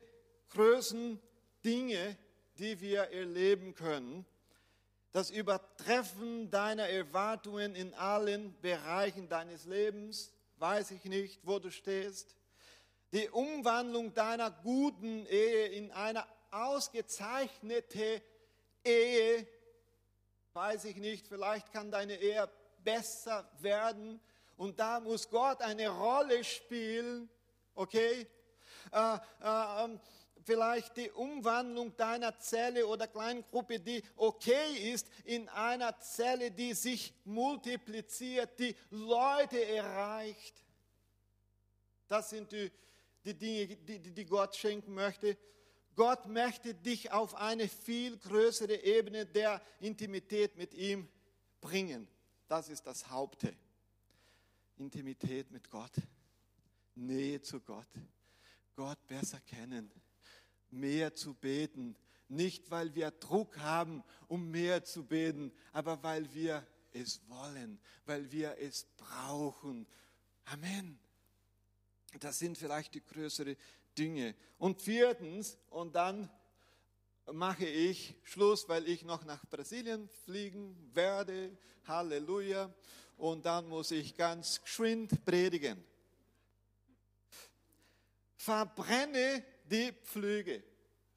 größten 0.49 1.21
Dinge, 1.63 2.17
die 2.58 2.79
wir 2.79 3.01
erleben 3.12 3.75
können? 3.75 4.25
Das 5.12 5.29
Übertreffen 5.29 6.49
deiner 6.49 6.89
Erwartungen 6.89 7.75
in 7.75 7.93
allen 7.93 8.60
Bereichen 8.62 9.29
deines 9.29 9.65
Lebens, 9.65 10.34
weiß 10.58 10.91
ich 10.91 11.05
nicht, 11.05 11.45
wo 11.45 11.60
du 11.60 11.71
stehst. 11.71 12.36
Die 13.15 13.30
Umwandlung 13.30 14.13
deiner 14.13 14.51
guten 14.51 15.25
Ehe 15.28 15.67
in 15.67 15.89
eine 15.93 16.25
ausgezeichnete 16.51 18.21
Ehe, 18.84 19.47
weiß 20.51 20.84
ich 20.84 20.97
nicht, 20.97 21.25
vielleicht 21.25 21.71
kann 21.71 21.89
deine 21.89 22.19
Ehe 22.19 22.49
besser 22.84 23.49
werden 23.62 24.19
und 24.58 24.82
da 24.82 24.99
muss 24.99 25.30
Gott 25.30 25.62
eine 25.62 25.88
Rolle 25.88 26.43
spielen, 26.43 27.30
okay? 27.73 28.28
Äh, 28.91 29.15
äh, 29.15 29.86
ähm, 29.86 30.01
vielleicht 30.43 30.97
die 30.97 31.10
Umwandlung 31.12 31.95
deiner 31.95 32.38
Zelle 32.38 32.86
oder 32.86 33.08
Kleingruppe, 33.08 33.80
die 33.80 34.04
okay 34.17 34.91
ist, 34.91 35.08
in 35.23 35.47
einer 35.47 35.97
Zelle, 36.01 36.51
die 36.51 36.73
sich 36.73 37.13
multipliziert, 37.23 38.60
die 38.60 38.75
Leute 38.89 39.65
erreicht. 39.65 40.65
Das 42.10 42.30
sind 42.30 42.51
die, 42.51 42.69
die 43.25 43.33
Dinge, 43.33 43.75
die, 43.75 43.99
die 44.13 44.25
Gott 44.25 44.55
schenken 44.55 44.93
möchte. 44.93 45.38
Gott 45.95 46.27
möchte 46.27 46.73
dich 46.73 47.11
auf 47.11 47.35
eine 47.35 47.67
viel 47.67 48.17
größere 48.17 48.83
Ebene 48.83 49.25
der 49.25 49.61
Intimität 49.79 50.57
mit 50.57 50.73
ihm 50.73 51.07
bringen. 51.61 52.07
Das 52.47 52.69
ist 52.69 52.85
das 52.85 53.09
Haupte. 53.09 53.55
Intimität 54.77 55.51
mit 55.51 55.69
Gott, 55.69 55.93
Nähe 56.95 57.41
zu 57.41 57.61
Gott, 57.61 57.88
Gott 58.75 59.07
besser 59.07 59.39
kennen, 59.39 59.89
mehr 60.69 61.15
zu 61.15 61.33
beten. 61.33 61.95
Nicht, 62.27 62.71
weil 62.71 62.93
wir 62.95 63.11
Druck 63.11 63.59
haben, 63.59 64.03
um 64.27 64.51
mehr 64.51 64.83
zu 64.83 65.05
beten, 65.05 65.53
aber 65.71 66.03
weil 66.03 66.33
wir 66.33 66.67
es 66.91 67.21
wollen, 67.29 67.79
weil 68.05 68.31
wir 68.31 68.57
es 68.57 68.85
brauchen. 68.97 69.88
Amen. 70.45 70.99
Das 72.19 72.39
sind 72.39 72.58
vielleicht 72.58 72.93
die 72.93 73.04
größeren 73.04 73.56
Dinge. 73.97 74.36
Und 74.58 74.82
viertens, 74.82 75.58
und 75.69 75.95
dann 75.95 76.30
mache 77.32 77.65
ich 77.65 78.15
Schluss, 78.23 78.67
weil 78.69 78.88
ich 78.88 79.04
noch 79.04 79.25
nach 79.25 79.45
Brasilien 79.49 80.10
fliegen 80.25 80.91
werde. 80.93 81.58
Halleluja. 81.88 82.73
Und 83.17 83.45
dann 83.45 83.67
muss 83.67 83.91
ich 83.91 84.15
ganz 84.15 84.62
geschwind 84.62 85.23
predigen. 85.25 85.84
Verbrenne 88.36 89.43
die 89.63 89.91
Pflüge. 89.91 90.63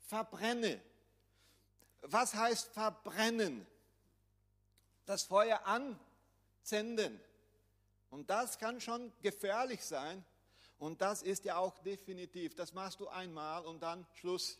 Verbrenne. 0.06 0.80
Was 2.02 2.34
heißt 2.34 2.72
verbrennen? 2.72 3.66
Das 5.04 5.24
Feuer 5.24 5.60
anzünden. 5.66 7.20
Und 8.10 8.30
das 8.30 8.58
kann 8.58 8.80
schon 8.80 9.12
gefährlich 9.20 9.84
sein. 9.84 10.24
Und 10.78 11.02
das 11.02 11.22
ist 11.22 11.44
ja 11.44 11.56
auch 11.56 11.78
definitiv. 11.80 12.54
Das 12.54 12.72
machst 12.72 13.00
du 13.00 13.08
einmal 13.08 13.64
und 13.66 13.82
dann 13.82 14.06
Schluss. 14.14 14.58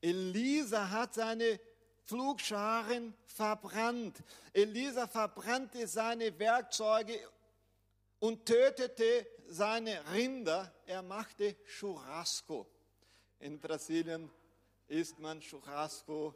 Elisa 0.00 0.90
hat 0.90 1.14
seine 1.14 1.60
Pflugscharen 2.06 3.14
verbrannt. 3.26 4.22
Elisa 4.52 5.06
verbrannte 5.06 5.86
seine 5.86 6.36
Werkzeuge 6.38 7.18
und 8.18 8.46
tötete 8.46 9.26
seine 9.48 10.12
Rinder. 10.12 10.74
Er 10.86 11.02
machte 11.02 11.56
Churrasco. 11.66 12.66
In 13.38 13.60
Brasilien 13.60 14.30
isst 14.88 15.18
man 15.18 15.40
Churrasco 15.40 16.34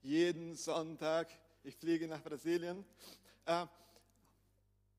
jeden 0.00 0.56
Sonntag. 0.56 1.28
Ich 1.64 1.76
fliege 1.76 2.08
nach 2.08 2.22
Brasilien. 2.22 2.84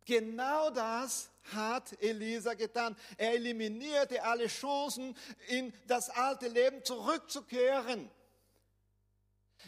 Genau 0.06 0.70
das 0.70 1.30
hat 1.54 2.02
Elisa 2.02 2.54
getan. 2.54 2.96
Er 3.18 3.34
eliminierte 3.34 4.24
alle 4.24 4.48
Chancen, 4.48 5.16
in 5.48 5.74
das 5.88 6.10
alte 6.10 6.48
Leben 6.48 6.84
zurückzukehren. 6.84 8.10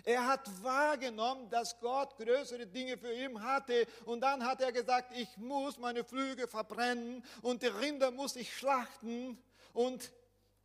Er 0.03 0.27
hat 0.27 0.49
wahrgenommen, 0.63 1.49
dass 1.49 1.79
Gott 1.79 2.17
größere 2.17 2.67
Dinge 2.67 2.97
für 2.97 3.13
ihn 3.13 3.41
hatte. 3.41 3.87
Und 4.05 4.21
dann 4.21 4.45
hat 4.45 4.61
er 4.61 4.71
gesagt, 4.71 5.15
ich 5.17 5.37
muss 5.37 5.77
meine 5.77 6.03
Flüge 6.03 6.47
verbrennen 6.47 7.23
und 7.41 7.61
die 7.61 7.67
Rinder 7.67 8.11
muss 8.11 8.35
ich 8.35 8.55
schlachten 8.55 9.37
und 9.73 10.11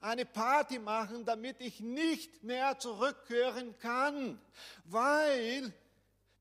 eine 0.00 0.24
Party 0.24 0.78
machen, 0.78 1.24
damit 1.24 1.60
ich 1.60 1.80
nicht 1.80 2.42
mehr 2.42 2.78
zurückkehren 2.78 3.78
kann. 3.78 4.40
Weil 4.84 5.72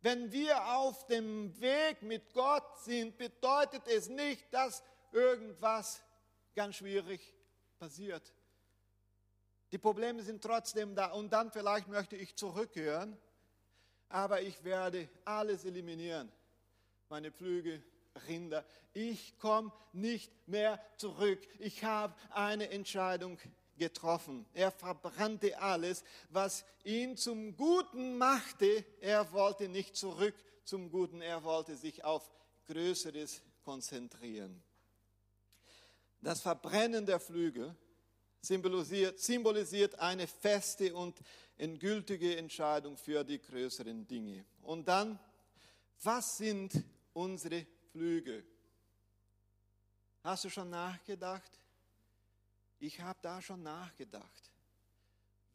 wenn 0.01 0.31
wir 0.31 0.75
auf 0.75 1.05
dem 1.07 1.59
Weg 1.59 2.01
mit 2.01 2.33
Gott 2.33 2.79
sind, 2.79 3.17
bedeutet 3.17 3.87
es 3.87 4.07
nicht, 4.07 4.53
dass 4.53 4.83
irgendwas 5.11 6.01
ganz 6.55 6.75
schwierig 6.75 7.33
passiert. 7.77 8.33
Die 9.71 9.77
Probleme 9.77 10.23
sind 10.23 10.41
trotzdem 10.41 10.95
da 10.95 11.11
und 11.11 11.31
dann 11.31 11.51
vielleicht 11.51 11.87
möchte 11.87 12.15
ich 12.15 12.35
zurückhören, 12.35 13.17
aber 14.07 14.41
ich 14.41 14.63
werde 14.63 15.07
alles 15.25 15.65
eliminieren. 15.65 16.31
Meine 17.09 17.31
Flüge, 17.31 17.83
Rinder. 18.27 18.65
Ich 18.93 19.37
komme 19.37 19.71
nicht 19.93 20.31
mehr 20.47 20.79
zurück. 20.97 21.39
Ich 21.59 21.83
habe 21.83 22.15
eine 22.31 22.69
Entscheidung 22.69 23.37
getroffen. 23.79 24.45
Er 24.53 24.69
verbrannte 24.71 25.59
alles, 25.59 26.03
was 26.29 26.63
ihn 26.83 27.17
zum 27.17 27.55
Guten 27.57 28.17
machte. 28.17 28.85
Er 29.01 29.31
wollte 29.31 29.67
nicht 29.67 29.95
zurück 29.95 30.35
zum 30.63 30.91
Guten, 30.91 31.21
er 31.21 31.43
wollte 31.43 31.75
sich 31.75 32.03
auf 32.03 32.29
Größeres 32.67 33.41
konzentrieren. 33.63 34.61
Das 36.21 36.41
Verbrennen 36.41 37.05
der 37.05 37.19
Flügel 37.19 37.75
symbolisiert, 38.41 39.19
symbolisiert 39.19 39.97
eine 39.99 40.27
feste 40.27 40.93
und 40.93 41.19
endgültige 41.57 42.37
Entscheidung 42.37 42.97
für 42.97 43.23
die 43.23 43.41
größeren 43.41 44.05
Dinge. 44.07 44.45
Und 44.61 44.87
dann, 44.87 45.19
was 46.03 46.37
sind 46.37 46.83
unsere 47.13 47.65
Flügel? 47.91 48.45
Hast 50.23 50.45
du 50.45 50.49
schon 50.49 50.69
nachgedacht? 50.69 51.59
Ich 52.79 53.01
habe 53.01 53.19
da 53.21 53.41
schon 53.41 53.61
nachgedacht, 53.61 54.53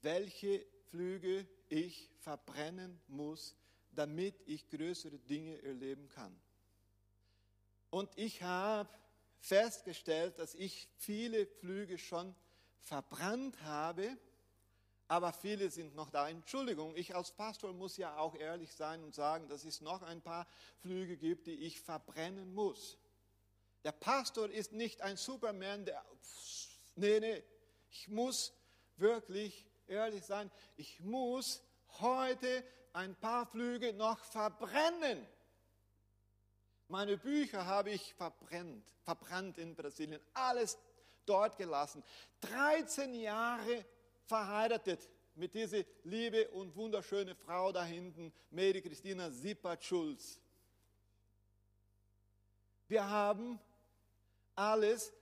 welche 0.03 0.65
Flüge 0.91 1.49
ich 1.69 2.11
verbrennen 2.21 3.01
muss, 3.09 3.57
damit 3.93 4.35
ich 4.47 4.69
größere 4.69 5.19
Dinge 5.19 5.61
erleben 5.63 6.09
kann. 6.09 6.39
Und 7.91 8.11
ich 8.17 8.43
habe 8.43 8.91
festgestellt, 9.39 10.39
dass 10.39 10.55
ich 10.55 10.89
viele 10.99 11.47
Flüge 11.47 11.97
schon 11.97 12.35
verbrannt 12.81 13.61
habe, 13.63 14.19
aber 15.09 15.33
viele 15.33 15.71
sind 15.71 15.95
noch 15.95 16.11
da. 16.11 16.29
Entschuldigung, 16.29 16.97
ich 16.97 17.15
als 17.15 17.31
Pastor 17.31 17.73
muss 17.73 17.97
ja 17.97 18.17
auch 18.19 18.35
ehrlich 18.35 18.75
sein 18.75 19.03
und 19.05 19.15
sagen, 19.15 19.49
dass 19.49 19.65
es 19.65 19.81
noch 19.81 20.03
ein 20.03 20.21
paar 20.21 20.47
Flüge 20.81 21.17
gibt, 21.17 21.47
die 21.47 21.55
ich 21.55 21.81
verbrennen 21.81 22.53
muss. 22.55 22.99
Der 23.85 23.93
Pastor 23.93 24.51
ist 24.51 24.73
nicht 24.73 25.03
ein 25.03 25.17
Superman, 25.17 25.85
der 25.85 26.05
Nee, 26.97 27.21
nee, 27.21 27.43
ich 27.91 28.09
muss 28.09 28.53
wirklich 28.97 29.67
ehrlich 29.87 30.25
sein, 30.25 30.51
ich 30.77 31.01
muss 31.01 31.63
heute 32.01 32.65
ein 32.93 33.15
paar 33.17 33.47
Flüge 33.47 33.93
noch 33.93 34.19
verbrennen. 34.19 35.27
Meine 36.89 37.17
Bücher 37.17 37.67
habe 37.67 37.91
ich 37.91 38.15
verbrannt, 38.15 38.87
verbrannt 39.03 39.59
in 39.59 39.75
Brasilien, 39.75 40.21
alles 40.33 40.79
dort 41.27 41.57
gelassen. 41.57 42.05
13 42.41 43.15
Jahre 43.15 43.85
verheiratet 44.27 45.09
mit 45.35 45.55
dieser 45.55 45.83
liebe 46.05 46.49
und 46.51 46.77
wunderschöne 46.77 47.35
Frau 47.35 47.73
da 47.73 47.85
hinten, 47.85 48.33
Mary 48.51 48.81
Christina 48.81 49.33
Zippert-Schulz. 49.33 50.39
Wir 52.87 53.09
haben 53.09 53.59
alles 54.55 55.13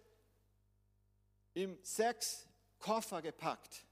im 1.55 1.79
sechs 1.83 2.47
Koffer 2.79 3.23
gepackt. 3.23 3.85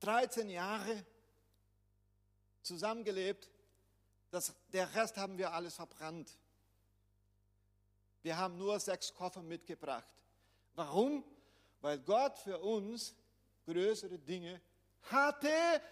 13 0.00 0.50
Jahre 0.50 1.04
zusammengelebt, 2.62 3.50
das, 4.30 4.52
der 4.72 4.92
Rest 4.94 5.16
haben 5.16 5.38
wir 5.38 5.52
alles 5.52 5.74
verbrannt. 5.74 6.36
Wir 8.22 8.36
haben 8.36 8.56
nur 8.56 8.80
sechs 8.80 9.14
Koffer 9.14 9.42
mitgebracht. 9.42 10.08
Warum? 10.74 11.24
Weil 11.80 12.00
Gott 12.00 12.38
für 12.38 12.58
uns 12.58 13.14
größere 13.64 14.18
Dinge 14.18 14.60
hatte 15.02 15.82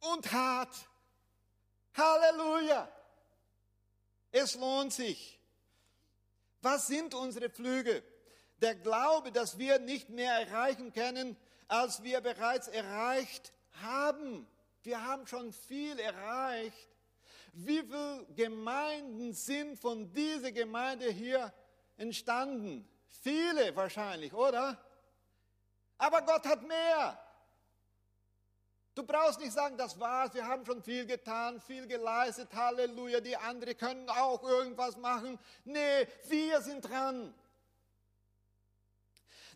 und 0.00 0.30
hat. 0.30 0.88
Halleluja! 1.94 2.90
Es 4.30 4.54
lohnt 4.54 4.92
sich. 4.92 5.38
Was 6.60 6.86
sind 6.86 7.14
unsere 7.14 7.50
Flüge? 7.50 8.02
Der 8.62 8.74
Glaube, 8.76 9.32
dass 9.32 9.58
wir 9.58 9.78
nicht 9.78 10.08
mehr 10.08 10.32
erreichen 10.34 10.92
können, 10.92 11.36
als 11.68 12.02
wir 12.02 12.20
bereits 12.20 12.68
erreicht 12.68 13.52
haben. 13.82 14.46
Wir 14.82 15.04
haben 15.04 15.26
schon 15.26 15.52
viel 15.52 15.98
erreicht. 15.98 16.88
Wie 17.52 17.82
viele 17.82 18.26
Gemeinden 18.34 19.34
sind 19.34 19.78
von 19.78 20.12
dieser 20.12 20.52
Gemeinde 20.52 21.10
hier 21.10 21.52
entstanden? 21.96 22.88
Viele 23.22 23.74
wahrscheinlich, 23.76 24.32
oder? 24.32 24.78
Aber 25.98 26.22
Gott 26.22 26.46
hat 26.46 26.62
mehr. 26.62 27.18
Du 28.94 29.04
brauchst 29.04 29.40
nicht 29.40 29.52
sagen, 29.52 29.76
das 29.76 29.98
war's, 29.98 30.34
wir 30.34 30.46
haben 30.46 30.66
schon 30.66 30.82
viel 30.82 31.06
getan, 31.06 31.60
viel 31.60 31.86
geleistet, 31.86 32.52
Halleluja, 32.54 33.20
die 33.20 33.36
anderen 33.36 33.76
können 33.76 34.08
auch 34.10 34.42
irgendwas 34.42 34.96
machen. 34.98 35.38
Nee, 35.64 36.06
wir 36.28 36.60
sind 36.60 36.82
dran. 36.82 37.32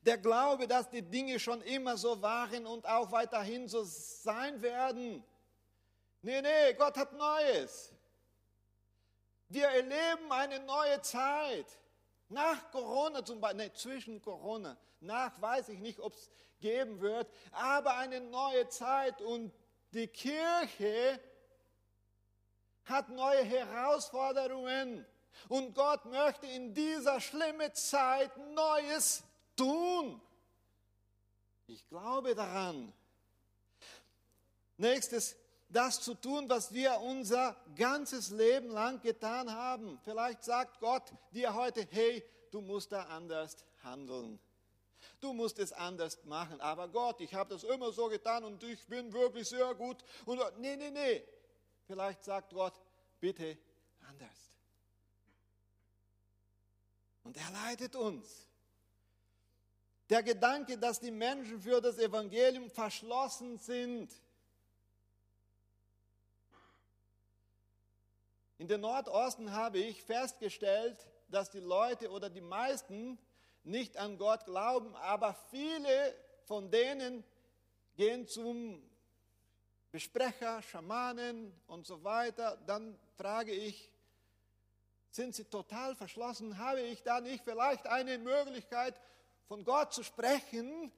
Der 0.07 0.19
Glaube, 0.19 0.69
dass 0.69 0.89
die 0.89 1.03
Dinge 1.03 1.39
schon 1.41 1.61
immer 1.63 1.97
so 1.97 2.23
waren 2.23 2.65
und 2.65 2.87
auch 2.87 3.11
weiterhin 3.11 3.67
so 3.67 3.83
sein 3.83 4.63
werden. 4.63 5.25
Nee, 6.23 6.41
nee, 6.41 6.75
Gott 6.75 6.97
hat 6.97 7.13
Neues. 7.13 7.93
Wir 9.49 9.67
erleben 9.67 10.31
eine 10.31 10.61
neue 10.61 11.01
Zeit. 11.03 11.67
Nach 12.29 12.71
Corona 12.71 13.25
zum 13.25 13.41
Beispiel, 13.41 13.67
nee, 13.67 13.73
zwischen 13.73 14.23
Corona, 14.23 14.77
nach 15.01 15.41
weiß 15.41 15.69
ich 15.71 15.81
nicht, 15.81 15.99
ob 15.99 16.15
es 16.15 16.31
geben 16.59 17.01
wird, 17.01 17.29
aber 17.53 17.97
eine 17.97 18.21
neue 18.21 18.69
Zeit 18.69 19.21
und 19.23 19.53
die 19.93 20.09
Kirche 20.09 21.21
hat 22.85 23.09
neue 23.09 23.43
Herausforderungen. 23.43 25.05
Und 25.49 25.75
Gott 25.75 26.05
möchte 26.07 26.47
in 26.47 26.73
dieser 26.73 27.21
schlimmen 27.21 27.73
Zeit 27.75 28.37
Neues 28.55 29.23
tun. 29.57 30.21
Ich 31.67 31.87
glaube 31.89 32.35
daran. 32.35 32.93
Nächstes, 34.77 35.37
das 35.69 36.01
zu 36.01 36.15
tun, 36.15 36.49
was 36.49 36.73
wir 36.73 37.01
unser 37.01 37.57
ganzes 37.75 38.31
Leben 38.31 38.71
lang 38.71 39.01
getan 39.01 39.53
haben. 39.53 39.99
Vielleicht 40.05 40.45
sagt 40.45 40.79
Gott 40.81 41.13
dir 41.33 41.55
heute, 41.55 41.87
hey, 41.91 42.23
du 42.51 42.61
musst 42.61 42.93
da 42.93 43.05
anders 43.05 43.65
handeln. 43.83 44.39
Du 45.21 45.33
musst 45.33 45.59
es 45.59 45.73
anders 45.73 46.23
machen. 46.25 46.61
Aber 46.61 46.89
Gott, 46.89 47.21
ich 47.21 47.35
habe 47.35 47.55
das 47.55 47.65
immer 47.65 47.91
so 47.91 48.09
getan 48.09 48.45
und 48.45 48.63
ich 48.63 48.87
bin 48.87 49.13
wirklich 49.13 49.49
sehr 49.49 49.75
gut. 49.75 50.05
Und 50.25 50.41
nee, 50.59 50.77
nee, 50.77 50.91
nee. 50.91 51.25
Vielleicht 51.87 52.23
sagt 52.23 52.53
Gott, 52.53 52.75
bitte 53.19 53.59
anders. 54.09 54.53
Und 57.25 57.37
er 57.37 57.51
leitet 57.51 57.97
uns. 57.97 58.47
Der 60.09 60.23
Gedanke, 60.23 60.79
dass 60.79 61.01
die 61.01 61.11
Menschen 61.11 61.61
für 61.61 61.81
das 61.81 61.99
Evangelium 61.99 62.71
verschlossen 62.71 63.59
sind. 63.59 64.15
In 68.59 68.69
den 68.69 68.81
Nordosten 68.83 69.53
habe 69.53 69.79
ich 69.79 70.03
festgestellt, 70.05 70.97
dass 71.29 71.51
die 71.51 71.61
Leute 71.61 72.11
oder 72.11 72.31
die 72.31 72.41
meisten 72.41 73.19
nicht 73.65 73.97
an 73.97 74.17
Gott 74.17 74.45
glauben, 74.45 74.95
aber 74.95 75.35
viele 75.51 76.15
von 76.45 76.71
denen 76.71 77.25
gehen 77.97 78.29
zum 78.29 78.81
Besprecher, 79.91 80.63
Schamanen 80.63 81.53
und 81.67 81.85
so 81.85 82.05
weiter. 82.05 82.57
Dann 82.67 82.97
frage 83.17 83.53
ich, 83.53 83.91
sind 85.11 85.35
sie 85.35 85.45
total 85.45 85.97
verschlossen? 85.97 86.59
Habe 86.59 86.81
ich 86.83 87.03
da 87.03 87.21
nicht 87.21 87.43
vielleicht 87.43 87.87
eine 87.87 88.19
Möglichkeit, 88.19 89.01
von 89.47 89.65
Gott 89.65 89.93
zu 89.93 90.03
sprechen? 90.03 90.93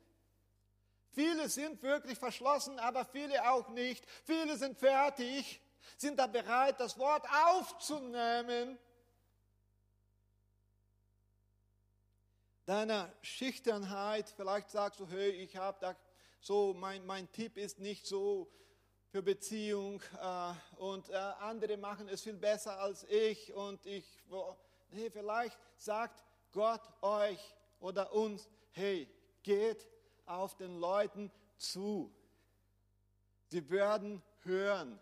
Viele 1.10 1.48
sind 1.48 1.82
wirklich 1.82 2.18
verschlossen, 2.18 2.78
aber 2.78 3.04
viele 3.04 3.50
auch 3.50 3.68
nicht. 3.70 4.04
Viele 4.24 4.56
sind 4.56 4.78
fertig, 4.78 5.60
sind 5.96 6.18
da 6.18 6.26
bereit, 6.26 6.78
das 6.78 6.98
Wort 6.98 7.26
aufzunehmen. 7.46 8.78
Deiner 12.66 13.10
Schüchternheit, 13.22 14.28
vielleicht 14.36 14.70
sagst 14.70 15.00
du, 15.00 15.08
hey, 15.08 15.30
ich 15.30 15.56
habe 15.56 15.78
da 15.80 15.96
so, 16.40 16.74
mein, 16.74 17.04
mein 17.06 17.30
Tipp 17.32 17.56
ist 17.56 17.78
nicht 17.78 18.06
so 18.06 18.50
für 19.10 19.22
Beziehung 19.22 20.02
äh, 20.22 20.52
und 20.76 21.08
äh, 21.08 21.14
andere 21.14 21.78
machen 21.78 22.08
es 22.08 22.22
viel 22.22 22.36
besser 22.36 22.78
als 22.78 23.04
ich 23.04 23.52
und 23.54 23.84
ich, 23.86 24.04
nee, 24.90 25.08
vielleicht 25.10 25.58
sagt 25.78 26.22
Gott 26.52 26.82
euch 27.00 27.40
oder 27.80 28.12
uns, 28.12 28.48
hey, 28.70 29.08
geht 29.42 29.86
auf 30.26 30.56
den 30.56 30.78
Leuten 30.78 31.30
zu. 31.56 32.12
Sie 33.48 33.68
werden 33.70 34.22
hören. 34.42 34.98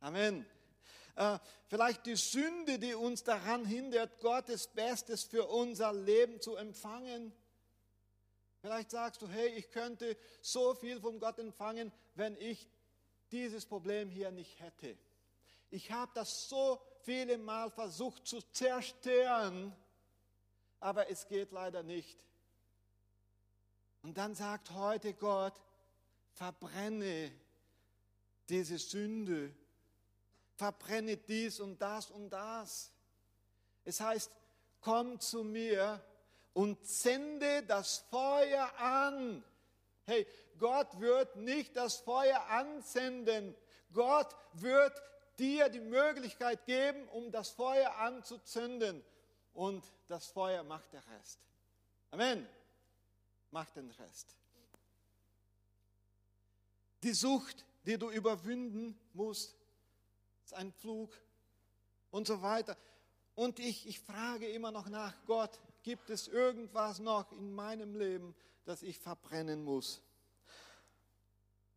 Amen. 0.00 0.46
Äh, 1.16 1.38
vielleicht 1.66 2.06
die 2.06 2.16
Sünde, 2.16 2.78
die 2.78 2.94
uns 2.94 3.24
daran 3.24 3.64
hindert, 3.64 4.20
Gottes 4.20 4.68
Bestes 4.68 5.24
für 5.24 5.46
unser 5.46 5.92
Leben 5.92 6.40
zu 6.40 6.54
empfangen. 6.56 7.32
Vielleicht 8.60 8.90
sagst 8.90 9.22
du, 9.22 9.28
hey, 9.28 9.48
ich 9.48 9.70
könnte 9.70 10.16
so 10.40 10.74
viel 10.74 11.00
von 11.00 11.18
Gott 11.18 11.38
empfangen, 11.38 11.92
wenn 12.14 12.36
ich 12.36 12.68
dieses 13.30 13.66
Problem 13.66 14.10
hier 14.10 14.30
nicht 14.30 14.58
hätte. 14.60 14.96
Ich 15.70 15.92
habe 15.92 16.10
das 16.14 16.48
so 16.48 16.80
viele 17.02 17.36
Mal 17.38 17.70
versucht 17.70 18.26
zu 18.26 18.40
zerstören, 18.52 19.76
aber 20.80 21.10
es 21.10 21.26
geht 21.26 21.52
leider 21.52 21.82
nicht. 21.82 22.18
Und 24.02 24.16
dann 24.16 24.34
sagt 24.34 24.70
heute 24.70 25.14
Gott, 25.14 25.54
verbrenne 26.32 27.32
diese 28.48 28.78
Sünde, 28.78 29.54
verbrenne 30.56 31.16
dies 31.16 31.60
und 31.60 31.80
das 31.80 32.10
und 32.10 32.30
das. 32.30 32.92
Es 33.84 34.00
heißt, 34.00 34.30
komm 34.80 35.20
zu 35.20 35.44
mir 35.44 36.02
und 36.52 36.86
zende 36.86 37.62
das 37.64 37.98
Feuer 38.10 38.72
an. 38.78 39.44
Hey, 40.04 40.26
Gott 40.58 41.00
wird 41.00 41.36
nicht 41.36 41.76
das 41.76 41.96
Feuer 41.96 42.40
anzünden. 42.46 43.54
Gott 43.92 44.34
wird 44.54 45.00
dir 45.38 45.68
die 45.68 45.80
Möglichkeit 45.80 46.64
geben, 46.66 47.08
um 47.08 47.30
das 47.30 47.50
Feuer 47.50 47.94
anzuzünden. 47.96 49.04
Und 49.58 49.82
das 50.06 50.28
Feuer 50.28 50.62
macht 50.62 50.92
der 50.92 51.04
Rest. 51.08 51.40
Amen. 52.12 52.46
Macht 53.50 53.74
den 53.74 53.90
Rest. 53.90 54.36
Die 57.02 57.12
Sucht, 57.12 57.66
die 57.84 57.98
du 57.98 58.08
überwinden 58.08 58.96
musst, 59.14 59.56
ist 60.44 60.54
ein 60.54 60.70
Flug 60.70 61.12
und 62.12 62.28
so 62.28 62.40
weiter. 62.40 62.76
Und 63.34 63.58
ich, 63.58 63.88
ich 63.88 63.98
frage 63.98 64.48
immer 64.48 64.70
noch 64.70 64.88
nach 64.88 65.14
Gott, 65.26 65.58
gibt 65.82 66.08
es 66.08 66.28
irgendwas 66.28 67.00
noch 67.00 67.32
in 67.32 67.52
meinem 67.52 67.96
Leben, 67.96 68.36
das 68.64 68.84
ich 68.84 69.00
verbrennen 69.00 69.64
muss? 69.64 70.00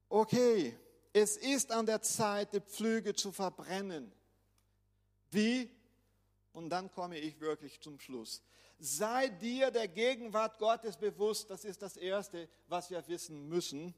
okay, 0.08 0.78
es 1.14 1.36
ist 1.36 1.72
an 1.72 1.88
der 1.88 2.04
Zeit, 2.04 2.54
die 2.54 2.62
Pflüge 2.62 3.16
zu 3.16 3.32
verbrennen. 3.32 4.12
Wie? 5.32 5.81
Und 6.54 6.70
dann 6.70 6.92
komme 6.92 7.18
ich 7.18 7.40
wirklich 7.40 7.80
zum 7.80 8.00
Schluss. 8.00 8.42
Sei 8.78 9.30
dir 9.30 9.72
der 9.72 9.88
Gegenwart 9.88 10.58
Gottes 10.58 10.98
bewusst, 10.98 11.50
das 11.50 11.66
ist 11.66 11.82
das 11.82 11.98
Erste, 11.98 12.50
was 12.68 12.90
wir 12.90 13.08
wissen 13.08 13.48
müssen. 13.48 13.94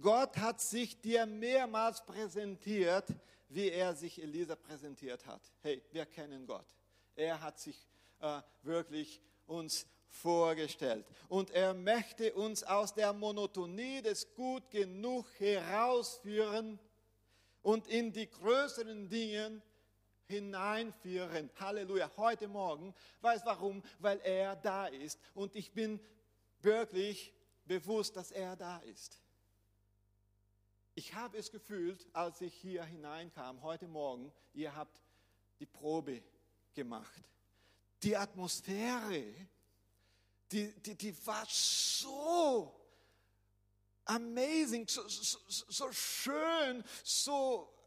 Gott 0.00 0.36
hat 0.38 0.60
sich 0.60 1.00
dir 1.00 1.26
mehrmals 1.26 2.04
präsentiert, 2.04 3.06
wie 3.48 3.70
er 3.70 3.94
sich 3.94 4.20
Elisa 4.20 4.56
präsentiert 4.56 5.26
hat. 5.26 5.42
Hey, 5.62 5.82
wir 5.92 6.06
kennen 6.06 6.46
Gott. 6.46 6.66
Er 7.14 7.40
hat 7.40 7.58
sich 7.58 7.88
äh, 8.20 8.40
wirklich 8.62 9.20
uns 9.46 9.86
vorgestellt. 10.08 11.06
Und 11.28 11.50
er 11.50 11.74
möchte 11.74 12.34
uns 12.34 12.62
aus 12.62 12.94
der 12.94 13.12
Monotonie 13.12 14.02
des 14.02 14.34
Gut 14.34 14.70
genug 14.70 15.26
herausführen 15.38 16.78
und 17.62 17.88
in 17.88 18.12
die 18.12 18.30
größeren 18.30 19.08
Dinge 19.08 19.62
hineinführen. 20.26 21.50
Halleluja. 21.58 22.10
Heute 22.16 22.48
Morgen. 22.48 22.94
Weiß 23.20 23.44
warum? 23.44 23.82
Weil 23.98 24.20
er 24.20 24.56
da 24.56 24.86
ist. 24.86 25.18
Und 25.34 25.54
ich 25.54 25.72
bin 25.72 26.00
wirklich 26.60 27.32
bewusst, 27.64 28.16
dass 28.16 28.30
er 28.30 28.56
da 28.56 28.78
ist. 28.78 29.20
Ich 30.94 31.14
habe 31.14 31.38
es 31.38 31.50
gefühlt, 31.50 32.06
als 32.12 32.40
ich 32.40 32.54
hier 32.54 32.84
hineinkam 32.84 33.62
heute 33.62 33.88
Morgen, 33.88 34.32
ihr 34.52 34.74
habt 34.74 35.02
die 35.58 35.66
Probe 35.66 36.22
gemacht. 36.74 37.22
Die 38.02 38.16
Atmosphäre 38.16 39.34
die, 40.54 40.72
die, 40.80 40.94
die 40.94 41.26
war 41.26 41.44
so 41.48 42.72
amazing, 44.04 44.86
so, 44.86 45.06
so, 45.08 45.38
so 45.48 45.92
schön, 45.92 46.84
so, 47.02 47.83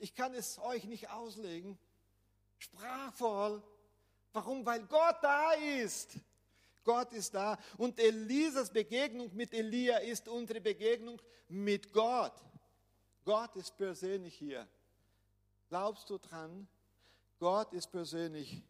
ich 0.00 0.14
kann 0.14 0.34
es 0.34 0.58
euch 0.58 0.84
nicht 0.84 1.10
auslegen, 1.10 1.78
sprachvoll. 2.58 3.62
Warum? 4.32 4.64
Weil 4.64 4.84
Gott 4.86 5.16
da 5.22 5.52
ist. 5.52 6.16
Gott 6.84 7.12
ist 7.12 7.34
da. 7.34 7.58
Und 7.76 7.98
Elisas 7.98 8.72
Begegnung 8.72 9.34
mit 9.34 9.52
Elia 9.52 9.98
ist 9.98 10.28
unsere 10.28 10.60
Begegnung 10.60 11.20
mit 11.48 11.92
Gott. 11.92 12.32
Gott 13.24 13.54
ist 13.56 13.76
persönlich 13.76 14.34
hier. 14.34 14.66
Glaubst 15.68 16.08
du 16.10 16.18
dran? 16.18 16.66
Gott 17.38 17.72
ist 17.72 17.88
persönlich 17.88 18.62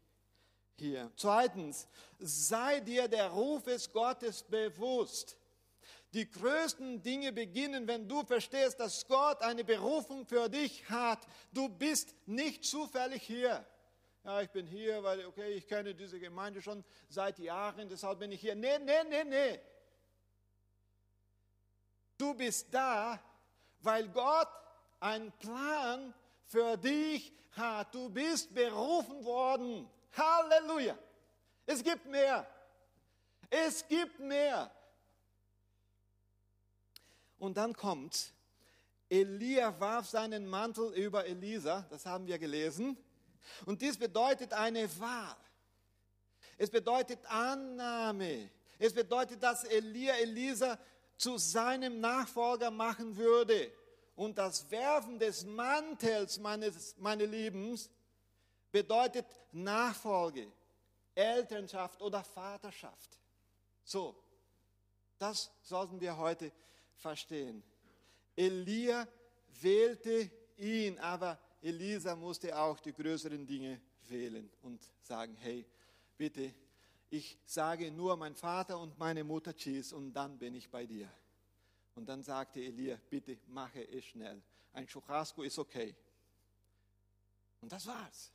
hier. 0.77 1.11
Zweitens, 1.17 1.87
sei 2.19 2.81
dir 2.81 3.09
der 3.09 3.29
Ruf 3.29 3.63
des 3.63 3.91
Gottes 3.93 4.43
bewusst. 4.43 5.37
Die 6.13 6.29
größten 6.29 7.03
Dinge 7.03 7.33
beginnen, 7.33 7.87
wenn 7.87 8.09
du 8.09 8.25
verstehst, 8.25 8.81
dass 8.81 9.07
Gott 9.07 9.41
eine 9.43 9.63
Berufung 9.63 10.27
für 10.27 10.49
dich 10.49 10.89
hat. 10.91 11.25
Du 11.53 11.69
bist 11.69 12.15
nicht 12.27 12.65
zufällig 12.65 13.23
hier. 13.23 13.65
Ja, 14.25 14.43
ich 14.43 14.51
bin 14.51 14.67
hier, 14.67 15.03
weil, 15.03 15.25
okay, 15.27 15.53
ich 15.53 15.67
kenne 15.67 15.95
diese 15.95 16.19
Gemeinde 16.19 16.61
schon 16.61 16.85
seit 17.09 17.39
Jahren, 17.39 17.89
deshalb 17.89 18.19
bin 18.19 18.33
ich 18.33 18.41
hier. 18.41 18.55
Nee, 18.55 18.79
nee, 18.81 19.05
nee, 19.09 19.25
nee. 19.25 19.61
Du 22.19 22.35
bist 22.35 22.67
da, 22.71 23.19
weil 23.79 24.09
Gott 24.09 24.49
einen 24.99 25.33
Plan 25.33 26.13
für 26.45 26.77
dich 26.77 27.33
hat. 27.53 27.95
Du 27.95 28.11
bist 28.11 28.53
berufen 28.53 29.25
worden. 29.25 29.89
Halleluja. 30.17 30.99
Es 31.65 31.83
gibt 31.83 32.05
mehr. 32.07 32.47
Es 33.49 33.87
gibt 33.87 34.19
mehr. 34.19 34.71
Und 37.41 37.57
dann 37.57 37.75
kommt, 37.75 38.35
Elia 39.09 39.81
warf 39.81 40.07
seinen 40.07 40.47
Mantel 40.47 40.93
über 40.93 41.25
Elisa, 41.27 41.87
das 41.89 42.05
haben 42.05 42.27
wir 42.27 42.39
gelesen. 42.39 42.97
Und 43.65 43.81
dies 43.81 43.99
bedeutet 43.99 44.53
eine 44.53 44.89
Wahl. 45.01 45.37
Es 46.59 46.71
bedeutet 46.71 47.19
Annahme. 47.25 48.51
Es 48.79 48.93
bedeutet, 48.93 49.43
dass 49.43 49.65
Elia 49.65 50.15
Elisa 50.17 50.79
zu 51.17 51.39
seinem 51.39 51.99
Nachfolger 51.99 52.71
machen 52.71 53.17
würde. 53.17 53.73
Und 54.15 54.37
das 54.37 54.71
Werfen 54.71 55.19
des 55.19 55.47
Mantels 55.47 56.39
meines, 56.39 56.95
meines 56.99 57.29
Lebens 57.29 57.91
bedeutet 58.71 59.25
Nachfolge, 59.51 60.47
Elternschaft 61.15 62.03
oder 62.03 62.23
Vaterschaft. 62.23 63.19
So, 63.83 64.15
das 65.19 65.51
sollten 65.63 65.99
wir 66.01 66.19
heute 66.19 66.53
verstehen. 67.01 67.63
Elia 68.37 69.09
wählte 69.61 70.31
ihn, 70.57 70.99
aber 70.99 71.39
Elisa 71.61 72.15
musste 72.17 72.57
auch 72.59 72.79
die 72.81 72.93
größeren 72.93 73.47
Dinge 73.47 73.81
wählen 74.09 74.51
und 74.63 74.81
sagen, 75.03 75.37
hey, 75.37 75.67
bitte, 76.17 76.55
ich 77.11 77.39
sage 77.45 77.91
nur 77.91 78.17
mein 78.17 78.35
Vater 78.35 78.79
und 78.79 78.99
meine 78.99 79.25
Mutter 79.25 79.55
Tschüss 79.55 79.93
und 79.93 80.13
dann 80.13 80.39
bin 80.39 80.55
ich 80.55 80.71
bei 80.71 80.87
dir. 80.87 81.11
Und 81.95 82.09
dann 82.09 82.23
sagte 82.23 82.61
Elia, 82.61 82.99
bitte 83.11 83.39
mache 83.49 83.87
es 83.89 84.05
schnell. 84.05 84.41
Ein 84.73 84.87
Churrasco 84.87 85.43
ist 85.43 85.59
okay. 85.59 85.95
Und 87.61 87.73
das 87.73 87.87
war's. 87.87 88.33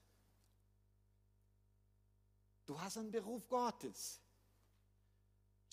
Du 2.65 2.79
hast 2.79 2.97
einen 2.97 3.11
Beruf 3.11 3.47
Gottes. 3.47 4.19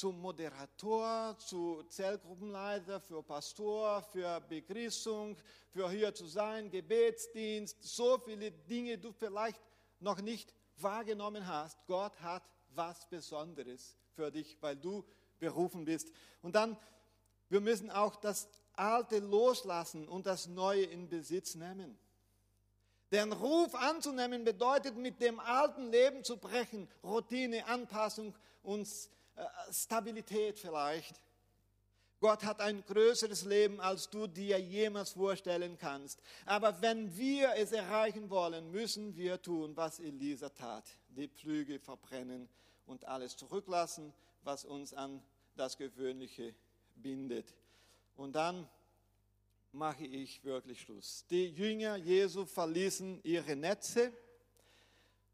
Zum 0.02 0.20
Moderator, 0.20 1.38
zu 1.38 1.84
Zellgruppenleiter, 1.84 2.98
für 2.98 3.22
Pastor, 3.22 4.02
für 4.02 4.40
Begrüßung, 4.40 5.36
für 5.70 5.88
hier 5.92 6.12
zu 6.12 6.26
sein, 6.26 6.68
Gebetsdienst, 6.68 7.76
so 7.80 8.18
viele 8.18 8.50
Dinge, 8.50 8.98
du 8.98 9.12
vielleicht 9.12 9.60
noch 10.00 10.20
nicht 10.20 10.52
wahrgenommen 10.78 11.46
hast. 11.46 11.86
Gott 11.86 12.20
hat 12.20 12.42
was 12.70 13.08
Besonderes 13.08 13.96
für 14.16 14.32
dich, 14.32 14.60
weil 14.60 14.74
du 14.74 15.04
berufen 15.38 15.84
bist. 15.84 16.10
Und 16.40 16.56
dann, 16.56 16.76
wir 17.48 17.60
müssen 17.60 17.88
auch 17.88 18.16
das 18.16 18.48
Alte 18.72 19.20
loslassen 19.20 20.08
und 20.08 20.26
das 20.26 20.48
Neue 20.48 20.82
in 20.82 21.08
Besitz 21.08 21.54
nehmen. 21.54 21.96
Den 23.12 23.32
Ruf 23.32 23.72
anzunehmen 23.76 24.42
bedeutet, 24.42 24.96
mit 24.96 25.20
dem 25.20 25.38
alten 25.38 25.92
Leben 25.92 26.24
zu 26.24 26.38
brechen, 26.38 26.88
Routine, 27.04 27.64
Anpassung 27.66 28.34
und 28.64 28.88
äh, 28.88 29.21
Stabilität 29.70 30.58
vielleicht. 30.58 31.20
Gott 32.20 32.44
hat 32.44 32.60
ein 32.60 32.84
größeres 32.84 33.44
Leben, 33.46 33.80
als 33.80 34.08
du 34.08 34.28
dir 34.28 34.60
jemals 34.60 35.10
vorstellen 35.10 35.76
kannst. 35.76 36.20
Aber 36.46 36.80
wenn 36.80 37.16
wir 37.16 37.54
es 37.56 37.72
erreichen 37.72 38.30
wollen, 38.30 38.70
müssen 38.70 39.16
wir 39.16 39.42
tun, 39.42 39.76
was 39.76 39.98
Elisa 39.98 40.48
tat. 40.48 40.84
Die 41.08 41.26
Pflüge 41.26 41.80
verbrennen 41.80 42.48
und 42.86 43.06
alles 43.06 43.36
zurücklassen, 43.36 44.14
was 44.44 44.64
uns 44.64 44.94
an 44.94 45.20
das 45.56 45.76
Gewöhnliche 45.76 46.54
bindet. 46.94 47.56
Und 48.16 48.36
dann 48.36 48.68
mache 49.72 50.04
ich 50.04 50.44
wirklich 50.44 50.80
Schluss. 50.80 51.24
Die 51.28 51.48
Jünger 51.48 51.96
Jesu 51.96 52.44
verließen 52.44 53.20
ihre 53.24 53.56
Netze, 53.56 54.12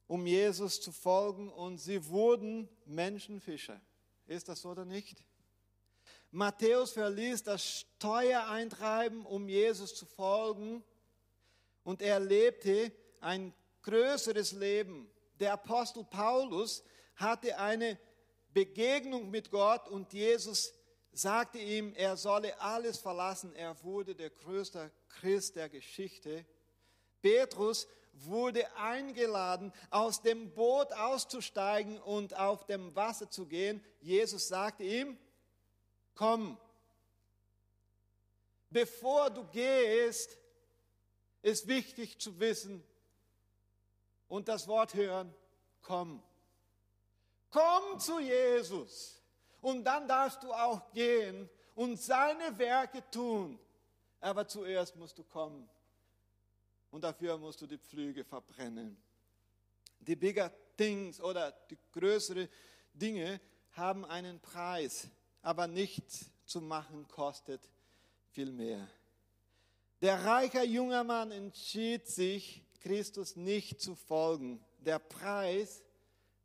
um 0.07 0.27
Jesus 0.27 0.81
zu 0.81 0.91
folgen, 0.91 1.51
und 1.51 1.77
sie 1.77 2.07
wurden 2.07 2.67
Menschenfischer. 2.87 3.79
Ist 4.29 4.49
das 4.49 4.61
so 4.61 4.71
oder 4.71 4.85
nicht? 4.85 5.25
Matthäus 6.31 6.93
verließ 6.93 7.43
das 7.43 7.65
Steuereintreiben, 7.65 9.25
um 9.25 9.49
Jesus 9.49 9.95
zu 9.95 10.05
folgen, 10.05 10.85
und 11.83 12.03
er 12.03 12.21
lebte 12.21 12.93
ein 13.21 13.55
größeres 13.81 14.53
Leben. 14.53 15.11
Der 15.41 15.55
Apostel 15.55 16.05
Paulus 16.05 16.85
hatte 17.15 17.59
eine 17.59 17.99
Begegnung 18.53 19.31
mit 19.31 19.51
Gott 19.51 19.89
und 19.89 20.13
Jesus 20.13 20.75
sagte 21.13 21.59
ihm, 21.59 21.95
er 21.95 22.19
solle 22.19 22.61
alles 22.61 22.99
verlassen. 22.99 23.55
Er 23.55 23.83
wurde 23.83 24.15
der 24.15 24.29
größte 24.29 24.93
Christ 25.09 25.57
der 25.57 25.71
Geschichte. 25.71 26.45
Petrus 27.23 27.89
wurde 28.25 28.75
eingeladen, 28.77 29.73
aus 29.91 30.23
dem 30.23 30.53
Boot 30.55 30.93
auszusteigen 30.93 32.01
und 32.01 32.35
auf 32.35 32.67
dem 32.67 32.95
Wasser 32.95 33.31
zu 33.31 33.47
gehen. 33.47 33.85
Jesus 34.01 34.49
sagte 34.49 34.85
ihm, 34.85 35.19
komm. 36.15 36.59
Bevor 38.71 39.31
du 39.31 39.45
gehst, 39.45 40.39
ist 41.43 41.67
wichtig 41.69 42.19
zu 42.19 42.39
wissen 42.39 42.85
und 44.29 44.49
das 44.49 44.69
Wort 44.69 44.95
hören, 44.95 45.35
komm. 45.83 46.23
Komm 47.51 47.99
zu 47.99 48.19
Jesus 48.21 49.23
und 49.63 49.85
dann 49.85 50.07
darfst 50.07 50.43
du 50.43 50.53
auch 50.53 50.93
gehen 50.93 51.49
und 51.75 51.99
seine 51.99 52.59
Werke 52.59 53.03
tun. 53.11 53.59
Aber 54.21 54.47
zuerst 54.47 54.97
musst 54.97 55.17
du 55.19 55.25
kommen 55.25 55.69
und 56.91 57.03
dafür 57.03 57.39
musst 57.39 57.61
du 57.61 57.67
die 57.67 57.79
Pflüge 57.79 58.25
verbrennen. 58.25 58.97
Die 60.01 60.17
bigger 60.17 60.53
things 60.77 61.21
oder 61.21 61.53
die 61.71 61.79
größeren 61.93 62.49
Dinge 62.95 63.41
haben 63.73 64.05
einen 64.05 64.41
Preis 64.41 65.09
aber 65.43 65.67
nichts 65.67 66.31
zu 66.45 66.61
machen 66.61 67.07
kostet 67.09 67.61
viel 68.31 68.53
mehr. 68.53 68.87
Der 70.01 70.25
reiche 70.25 70.63
junge 70.63 71.03
Mann 71.05 71.31
entschied 71.33 72.07
sich, 72.07 72.65
Christus 72.81 73.35
nicht 73.35 73.81
zu 73.81 73.95
folgen. 73.95 74.65
Der 74.79 74.99
Preis 74.99 75.83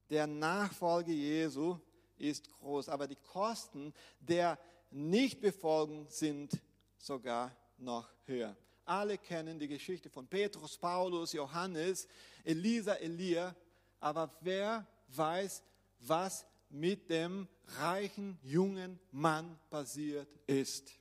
der 0.09 0.25
Nachfolge 0.25 1.11
Jesu 1.11 1.77
ist 2.17 2.49
groß, 2.49 2.89
aber 2.89 3.07
die 3.07 3.15
Kosten 3.15 3.93
der 4.19 4.57
Nichtbefolgen 4.89 6.07
sind 6.07 6.59
sogar 6.97 7.55
noch 7.77 8.09
höher. 8.25 8.55
Alle 8.85 9.17
kennen 9.17 9.59
die 9.59 9.67
Geschichte 9.67 10.09
von 10.09 10.27
Petrus, 10.27 10.77
Paulus, 10.77 11.33
Johannes, 11.33 12.07
Elisa, 12.43 12.95
Elia, 12.95 13.55
aber 13.99 14.29
wer 14.41 14.85
weiß, 15.07 15.63
was 15.99 16.45
mit 16.69 17.09
dem 17.09 17.47
reichen 17.77 18.37
jungen 18.43 18.99
Mann 19.11 19.57
passiert 19.69 20.27
ist. 20.47 20.91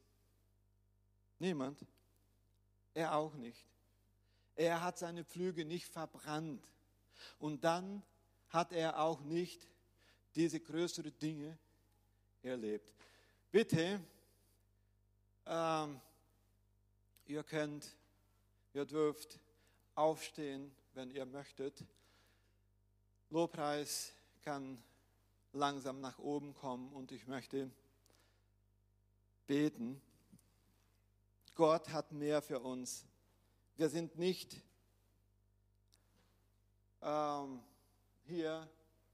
Niemand. 1.39 1.85
Er 2.95 3.17
auch 3.17 3.35
nicht. 3.35 3.67
Er 4.55 4.83
hat 4.83 4.99
seine 4.99 5.25
Pflüge 5.25 5.65
nicht 5.65 5.87
verbrannt. 5.87 6.65
Und 7.39 7.65
dann 7.65 8.03
hat 8.51 8.73
er 8.73 9.01
auch 9.01 9.23
nicht 9.23 9.67
diese 10.35 10.61
größeren 10.61 11.19
Dinge 11.19 11.59
erlebt. 12.43 12.93
Bitte, 13.51 14.01
ähm, 15.47 16.01
ihr 17.33 17.43
könnt, 17.43 17.97
ihr 18.75 18.85
dürft 18.85 19.41
aufstehen, 19.95 20.71
wenn 20.93 21.11
ihr 21.11 21.25
möchtet. 21.25 21.83
Lobpreis 23.31 24.13
kann 24.43 24.83
langsam 25.55 26.03
nach 26.03 26.19
oben 26.19 26.53
kommen 26.53 26.93
und 26.93 27.11
ich 27.11 27.27
möchte 27.27 27.71
beten. 29.47 30.03
Gott 31.55 31.89
hat 31.89 32.13
mehr 32.13 32.43
für 32.43 32.61
uns. 32.61 33.07
Wir 33.77 33.89
sind 33.89 34.19
nicht 34.19 34.61
ähm, 37.01 37.63
hier, 38.25 38.69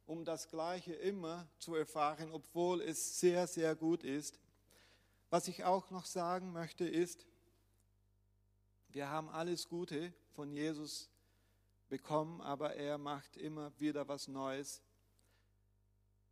um 0.06 0.24
das 0.24 0.48
Gleiche 0.48 0.94
immer 0.94 1.46
zu 1.58 1.76
erfahren, 1.76 2.32
obwohl 2.32 2.80
es 2.80 3.20
sehr, 3.20 3.46
sehr 3.46 3.76
gut 3.76 4.02
ist. 4.02 4.40
Was 5.30 5.46
ich 5.46 5.62
auch 5.62 5.90
noch 5.90 6.04
sagen 6.04 6.52
möchte 6.52 6.84
ist, 6.84 7.24
wir 8.88 9.08
haben 9.08 9.28
alles 9.28 9.68
Gute 9.68 10.12
von 10.34 10.52
Jesus 10.52 11.10
bekommen, 11.88 12.40
aber 12.40 12.74
er 12.74 12.98
macht 12.98 13.36
immer 13.36 13.72
wieder 13.78 14.08
was 14.08 14.28
Neues 14.28 14.82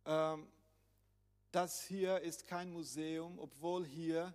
ähm, 0.07 0.47
das 1.51 1.83
hier 1.83 2.21
ist 2.21 2.47
kein 2.47 2.71
Museum, 2.71 3.39
obwohl 3.39 3.85
hier 3.85 4.33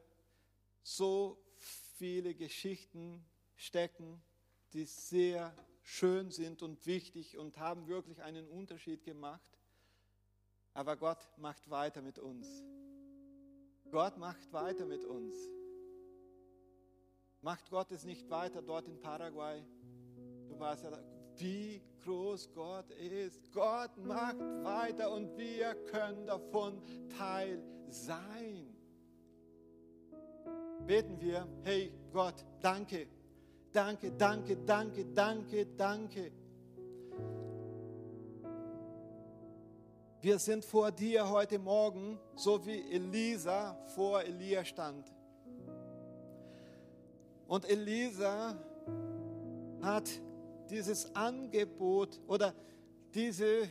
so 0.82 1.42
viele 1.96 2.34
Geschichten 2.34 3.24
stecken, 3.56 4.22
die 4.74 4.84
sehr 4.84 5.54
schön 5.82 6.30
sind 6.30 6.62
und 6.62 6.86
wichtig 6.86 7.38
und 7.38 7.58
haben 7.58 7.86
wirklich 7.86 8.22
einen 8.22 8.46
Unterschied 8.48 9.02
gemacht. 9.02 9.58
Aber 10.74 10.96
Gott 10.96 11.18
macht 11.38 11.70
weiter 11.70 12.02
mit 12.02 12.18
uns. 12.18 12.46
Gott 13.90 14.18
macht 14.18 14.52
weiter 14.52 14.86
mit 14.86 15.04
uns. 15.04 15.34
Macht 17.42 17.68
Gott 17.70 17.90
es 17.90 18.04
nicht 18.04 18.30
weiter 18.30 18.62
dort 18.62 18.86
in 18.86 19.00
Paraguay? 19.00 19.64
Du 20.46 20.58
warst 20.60 20.84
ja 20.84 20.90
wie 21.36 21.82
groß 22.04 22.50
Gott 22.54 22.90
ist. 22.92 23.52
Gott 23.52 23.96
macht 23.96 24.38
weiter 24.62 25.10
und 25.10 25.36
wir 25.36 25.74
können 25.86 26.24
davon 26.26 26.80
Teil 27.18 27.60
sein. 27.88 28.76
Beten 30.86 31.20
wir, 31.20 31.48
hey 31.64 31.92
Gott, 32.12 32.44
danke, 32.60 33.08
danke, 33.72 34.12
danke, 34.12 34.56
danke, 34.64 35.04
danke, 35.06 35.66
danke. 35.76 36.32
Wir 40.20 40.38
sind 40.38 40.64
vor 40.64 40.92
dir 40.92 41.28
heute 41.28 41.58
Morgen, 41.58 42.20
so 42.36 42.64
wie 42.64 42.92
Elisa 42.92 43.74
vor 43.86 44.22
Elia 44.22 44.64
stand. 44.64 45.12
Und 47.52 47.68
Elisa 47.68 48.56
hat 49.82 50.08
dieses 50.70 51.14
Angebot 51.14 52.18
oder 52.26 52.54
diese, 53.12 53.44
äh, 53.44 53.68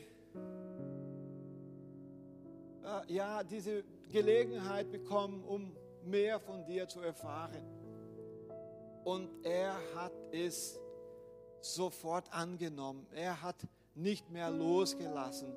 ja, 3.08 3.42
diese 3.42 3.84
Gelegenheit 4.12 4.92
bekommen, 4.92 5.44
um 5.44 5.76
mehr 6.04 6.40
von 6.40 6.64
dir 6.64 6.88
zu 6.88 7.00
erfahren. 7.00 7.66
Und 9.04 9.32
er 9.44 9.74
hat 9.96 10.14
es 10.32 10.80
sofort 11.60 12.32
angenommen. 12.32 13.08
Er 13.16 13.42
hat 13.42 13.66
nicht 13.96 14.30
mehr 14.30 14.52
losgelassen. 14.52 15.56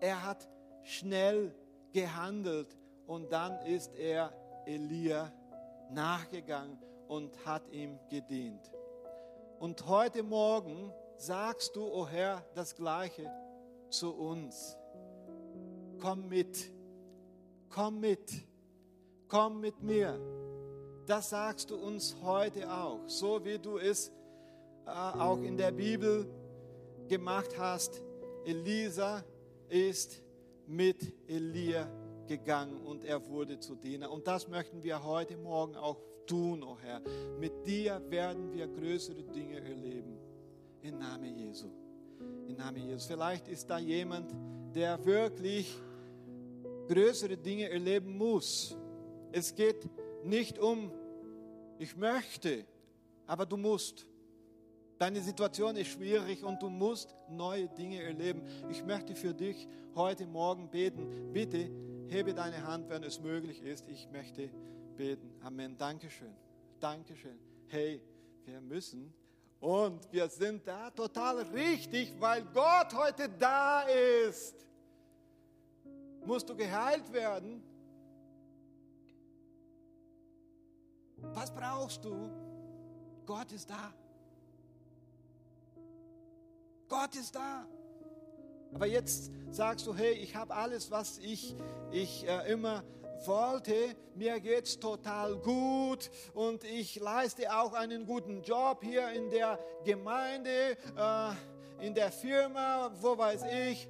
Er 0.00 0.24
hat 0.24 0.48
schnell 0.82 1.54
gehandelt 1.92 2.74
und 3.06 3.30
dann 3.30 3.60
ist 3.66 3.94
er 3.96 4.32
Elia 4.64 5.30
nachgegangen 5.90 6.78
und 7.08 7.44
hat 7.44 7.68
ihm 7.70 7.98
gedient. 8.08 8.70
Und 9.58 9.86
heute 9.86 10.22
Morgen 10.22 10.92
sagst 11.16 11.76
du, 11.76 11.82
o 11.82 12.02
oh 12.02 12.06
Herr, 12.06 12.44
das 12.54 12.74
Gleiche 12.74 13.30
zu 13.88 14.12
uns. 14.14 14.76
Komm 16.00 16.28
mit, 16.28 16.70
komm 17.70 18.00
mit, 18.00 18.32
komm 19.28 19.60
mit 19.60 19.82
mir. 19.82 20.18
Das 21.06 21.30
sagst 21.30 21.70
du 21.70 21.76
uns 21.76 22.16
heute 22.22 22.70
auch, 22.70 23.00
so 23.06 23.44
wie 23.44 23.58
du 23.58 23.78
es 23.78 24.10
äh, 24.86 24.90
auch 24.90 25.38
in 25.38 25.56
der 25.56 25.72
Bibel 25.72 26.26
gemacht 27.08 27.58
hast. 27.58 28.02
Elisa 28.44 29.22
ist 29.68 30.22
mit 30.66 31.14
Elia 31.28 31.88
gegangen 32.26 32.80
und 32.84 33.04
er 33.04 33.26
wurde 33.28 33.58
zu 33.58 33.74
Diener. 33.74 34.10
Und 34.10 34.26
das 34.26 34.48
möchten 34.48 34.82
wir 34.82 35.04
heute 35.04 35.36
Morgen 35.36 35.76
auch 35.76 36.00
tun, 36.26 36.62
oh 36.62 36.76
Herr. 36.80 37.00
Mit 37.38 37.66
dir 37.66 38.00
werden 38.08 38.52
wir 38.52 38.66
größere 38.66 39.22
Dinge 39.22 39.60
erleben. 39.60 40.18
Im 40.82 40.98
Namen 40.98 41.36
Jesu. 41.36 41.68
Im 42.46 42.56
Namen 42.56 42.88
Jesu. 42.88 43.08
Vielleicht 43.08 43.48
ist 43.48 43.68
da 43.68 43.78
jemand, 43.78 44.34
der 44.74 45.02
wirklich 45.04 45.74
größere 46.88 47.36
Dinge 47.36 47.70
erleben 47.70 48.16
muss. 48.16 48.76
Es 49.32 49.54
geht 49.54 49.88
nicht 50.24 50.58
um, 50.58 50.90
ich 51.78 51.96
möchte, 51.96 52.64
aber 53.26 53.46
du 53.46 53.56
musst. 53.56 54.06
Deine 54.98 55.20
Situation 55.20 55.76
ist 55.76 55.88
schwierig 55.88 56.44
und 56.44 56.62
du 56.62 56.68
musst 56.68 57.14
neue 57.28 57.68
Dinge 57.68 58.02
erleben. 58.02 58.42
Ich 58.70 58.84
möchte 58.84 59.14
für 59.14 59.34
dich 59.34 59.66
heute 59.94 60.26
Morgen 60.26 60.70
beten. 60.70 61.32
Bitte 61.32 61.68
hebe 62.08 62.32
deine 62.32 62.66
Hand, 62.66 62.88
wenn 62.88 63.02
es 63.02 63.20
möglich 63.20 63.62
ist. 63.62 63.88
Ich 63.88 64.08
möchte 64.10 64.50
beten. 64.96 65.30
Amen. 65.42 65.76
Dankeschön. 65.76 66.34
Dankeschön. 66.80 67.38
Hey, 67.68 68.00
wir 68.44 68.60
müssen 68.60 69.12
und 69.60 70.12
wir 70.12 70.28
sind 70.28 70.66
da 70.66 70.90
total 70.90 71.38
richtig, 71.42 72.12
weil 72.20 72.44
Gott 72.52 72.92
heute 72.94 73.28
da 73.28 73.82
ist. 73.82 74.54
Musst 76.24 76.48
du 76.48 76.54
geheilt 76.54 77.12
werden? 77.12 77.62
Was 81.32 81.50
brauchst 81.50 82.04
du? 82.04 82.30
Gott 83.24 83.50
ist 83.52 83.70
da. 83.70 83.92
Gott 86.88 87.14
ist 87.16 87.34
da. 87.34 87.66
Aber 88.74 88.86
jetzt 88.86 89.30
sagst 89.50 89.86
du, 89.86 89.94
hey, 89.94 90.12
ich 90.12 90.36
habe 90.36 90.54
alles, 90.54 90.90
was 90.90 91.18
ich, 91.18 91.56
ich 91.90 92.26
äh, 92.28 92.52
immer 92.52 92.82
wollte, 93.24 93.96
mir 94.14 94.40
geht 94.40 94.66
es 94.66 94.78
total 94.78 95.36
gut 95.36 96.10
und 96.34 96.64
ich 96.64 96.98
leiste 97.00 97.54
auch 97.54 97.72
einen 97.72 98.06
guten 98.06 98.42
Job 98.42 98.82
hier 98.82 99.10
in 99.10 99.30
der 99.30 99.58
Gemeinde, 99.84 100.76
äh, 100.96 101.84
in 101.86 101.94
der 101.94 102.10
Firma, 102.12 102.90
wo 103.00 103.16
weiß 103.16 103.44
ich. 103.70 103.88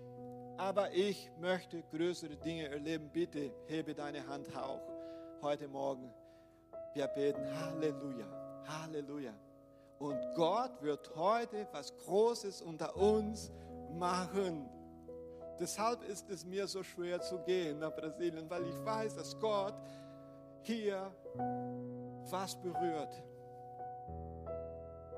Aber 0.57 0.93
ich 0.93 1.31
möchte 1.41 1.83
größere 1.91 2.37
Dinge 2.37 2.69
erleben. 2.69 3.11
Bitte 3.13 3.53
hebe 3.67 3.93
deine 3.95 4.27
Hand 4.27 4.49
hoch 4.57 4.81
heute 5.43 5.69
Morgen. 5.69 6.13
Wir 6.95 7.09
beten 7.09 7.45
Halleluja, 7.59 8.27
Halleluja. 8.67 9.35
Und 9.99 10.19
Gott 10.35 10.81
wird 10.81 11.15
heute 11.17 11.67
was 11.73 11.97
Großes 11.99 12.63
unter 12.63 12.97
uns 12.97 13.51
machen. 13.93 14.69
Deshalb 15.59 16.03
ist 16.05 16.29
es 16.31 16.45
mir 16.45 16.67
so 16.67 16.83
schwer 16.83 17.21
zu 17.21 17.39
gehen 17.39 17.79
nach 17.79 17.95
Brasilien, 17.95 18.49
weil 18.51 18.67
ich 18.67 18.85
weiß, 18.85 19.15
dass 19.15 19.39
Gott 19.39 19.75
hier 20.63 21.13
was 22.31 22.61
berührt. 22.61 23.23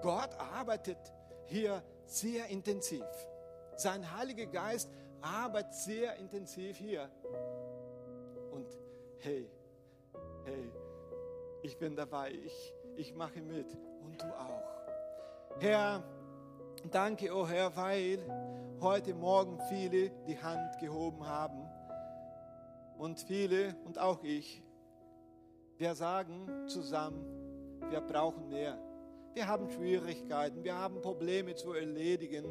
Gott 0.02 0.30
arbeitet 0.38 0.98
hier 1.46 1.82
sehr 2.04 2.46
intensiv. 2.48 3.04
Sein 3.76 4.16
Heiliger 4.16 4.46
Geist 4.46 4.90
arbeitet 5.20 5.74
sehr 5.74 6.16
intensiv 6.16 6.76
hier. 6.76 7.08
Und 8.50 8.66
hey, 9.18 9.50
hey, 10.44 10.70
ich 11.62 11.78
bin 11.78 11.96
dabei, 11.96 12.30
ich, 12.32 12.74
ich 12.96 13.14
mache 13.14 13.40
mit 13.40 13.66
und 14.04 14.20
du 14.20 14.26
auch. 14.26 15.60
Herr, 15.60 16.02
danke, 16.90 17.34
oh 17.34 17.46
Herr, 17.46 17.74
weil 17.76 18.18
heute 18.80 19.14
Morgen 19.14 19.58
viele 19.68 20.10
die 20.26 20.38
Hand 20.38 20.78
gehoben 20.78 21.26
haben 21.26 21.68
und 22.98 23.20
viele 23.20 23.74
und 23.84 23.98
auch 23.98 24.22
ich, 24.22 24.62
wir 25.78 25.94
sagen 25.94 26.68
zusammen, 26.68 27.24
wir 27.90 28.00
brauchen 28.00 28.48
mehr. 28.48 28.78
Wir 29.34 29.46
haben 29.46 29.70
Schwierigkeiten, 29.70 30.64
wir 30.64 30.76
haben 30.76 31.00
Probleme 31.00 31.54
zu 31.54 31.72
erledigen. 31.72 32.44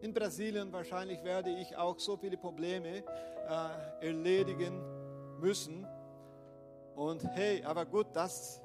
In 0.00 0.14
Brasilien 0.14 0.72
wahrscheinlich 0.72 1.22
werde 1.24 1.50
ich 1.50 1.76
auch 1.76 1.98
so 1.98 2.16
viele 2.16 2.36
Probleme 2.36 2.98
äh, 2.98 4.06
erledigen 4.06 4.80
müssen. 5.40 5.86
Und 6.94 7.24
hey, 7.34 7.62
aber 7.64 7.86
gut, 7.86 8.06
das 8.14 8.60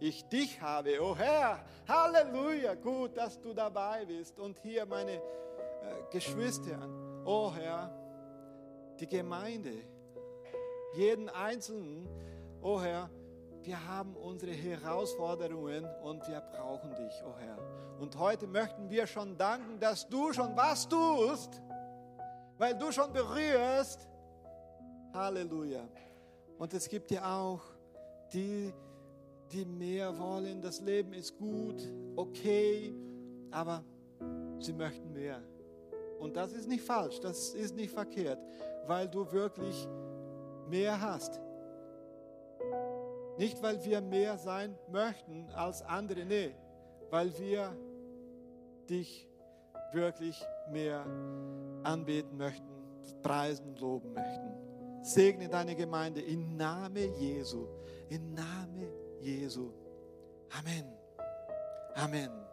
ich 0.00 0.24
dich 0.24 0.60
habe. 0.60 0.98
Oh 1.02 1.14
Herr, 1.16 1.62
Halleluja, 1.86 2.74
gut, 2.74 3.16
dass 3.16 3.40
du 3.40 3.52
dabei 3.52 4.04
bist. 4.06 4.38
Und 4.40 4.58
hier 4.58 4.86
meine 4.86 5.20
äh, 5.82 6.12
Geschwister, 6.12 6.78
oh 7.24 7.52
Herr, 7.52 7.90
die 8.98 9.06
Gemeinde, 9.06 9.72
jeden 10.94 11.28
Einzelnen, 11.28 12.08
oh 12.62 12.80
Herr, 12.80 13.10
wir 13.62 13.86
haben 13.86 14.16
unsere 14.16 14.52
Herausforderungen 14.52 15.86
und 16.02 16.26
wir 16.26 16.40
brauchen 16.40 16.94
dich, 16.94 17.12
oh 17.26 17.38
Herr. 17.38 17.58
Und 18.00 18.18
heute 18.18 18.46
möchten 18.46 18.88
wir 18.88 19.06
schon 19.06 19.36
danken, 19.36 19.78
dass 19.78 20.08
du 20.08 20.32
schon 20.32 20.56
was 20.56 20.88
tust, 20.88 21.60
weil 22.56 22.76
du 22.76 22.90
schon 22.90 23.12
berührst. 23.12 24.08
Halleluja. 25.12 25.86
Und 26.58 26.72
es 26.72 26.88
gibt 26.88 27.10
ja 27.10 27.38
auch 27.38 27.60
die, 28.32 28.72
die 29.52 29.64
mehr 29.64 30.18
wollen. 30.18 30.62
Das 30.62 30.80
Leben 30.80 31.12
ist 31.12 31.36
gut, 31.36 31.82
okay, 32.16 32.94
aber 33.50 33.84
sie 34.60 34.72
möchten 34.72 35.12
mehr. 35.12 35.42
Und 36.20 36.36
das 36.36 36.52
ist 36.52 36.68
nicht 36.68 36.84
falsch, 36.84 37.18
das 37.20 37.54
ist 37.54 37.74
nicht 37.74 37.92
verkehrt, 37.92 38.38
weil 38.86 39.08
du 39.08 39.30
wirklich 39.32 39.88
mehr 40.68 41.00
hast. 41.00 41.40
Nicht, 43.38 43.62
weil 43.62 43.82
wir 43.84 44.00
mehr 44.00 44.36
sein 44.36 44.76
möchten 44.88 45.48
als 45.50 45.82
andere, 45.82 46.24
nee, 46.24 46.54
weil 47.08 47.36
wir 47.38 47.74
dich 48.88 49.26
wirklich 49.92 50.40
mehr 50.70 51.06
anbeten 51.82 52.36
möchten, 52.36 52.68
preisen, 53.22 53.74
loben 53.76 54.12
möchten. 54.12 54.52
Segne 55.02 55.48
deine 55.48 55.74
Gemeinde 55.74 56.20
im 56.20 56.56
Namen 56.56 57.14
Jesu, 57.14 57.66
im 58.10 58.34
Namen 58.34 58.90
Jesu. 59.20 59.72
Amen. 60.50 60.84
Amen. 61.94 62.49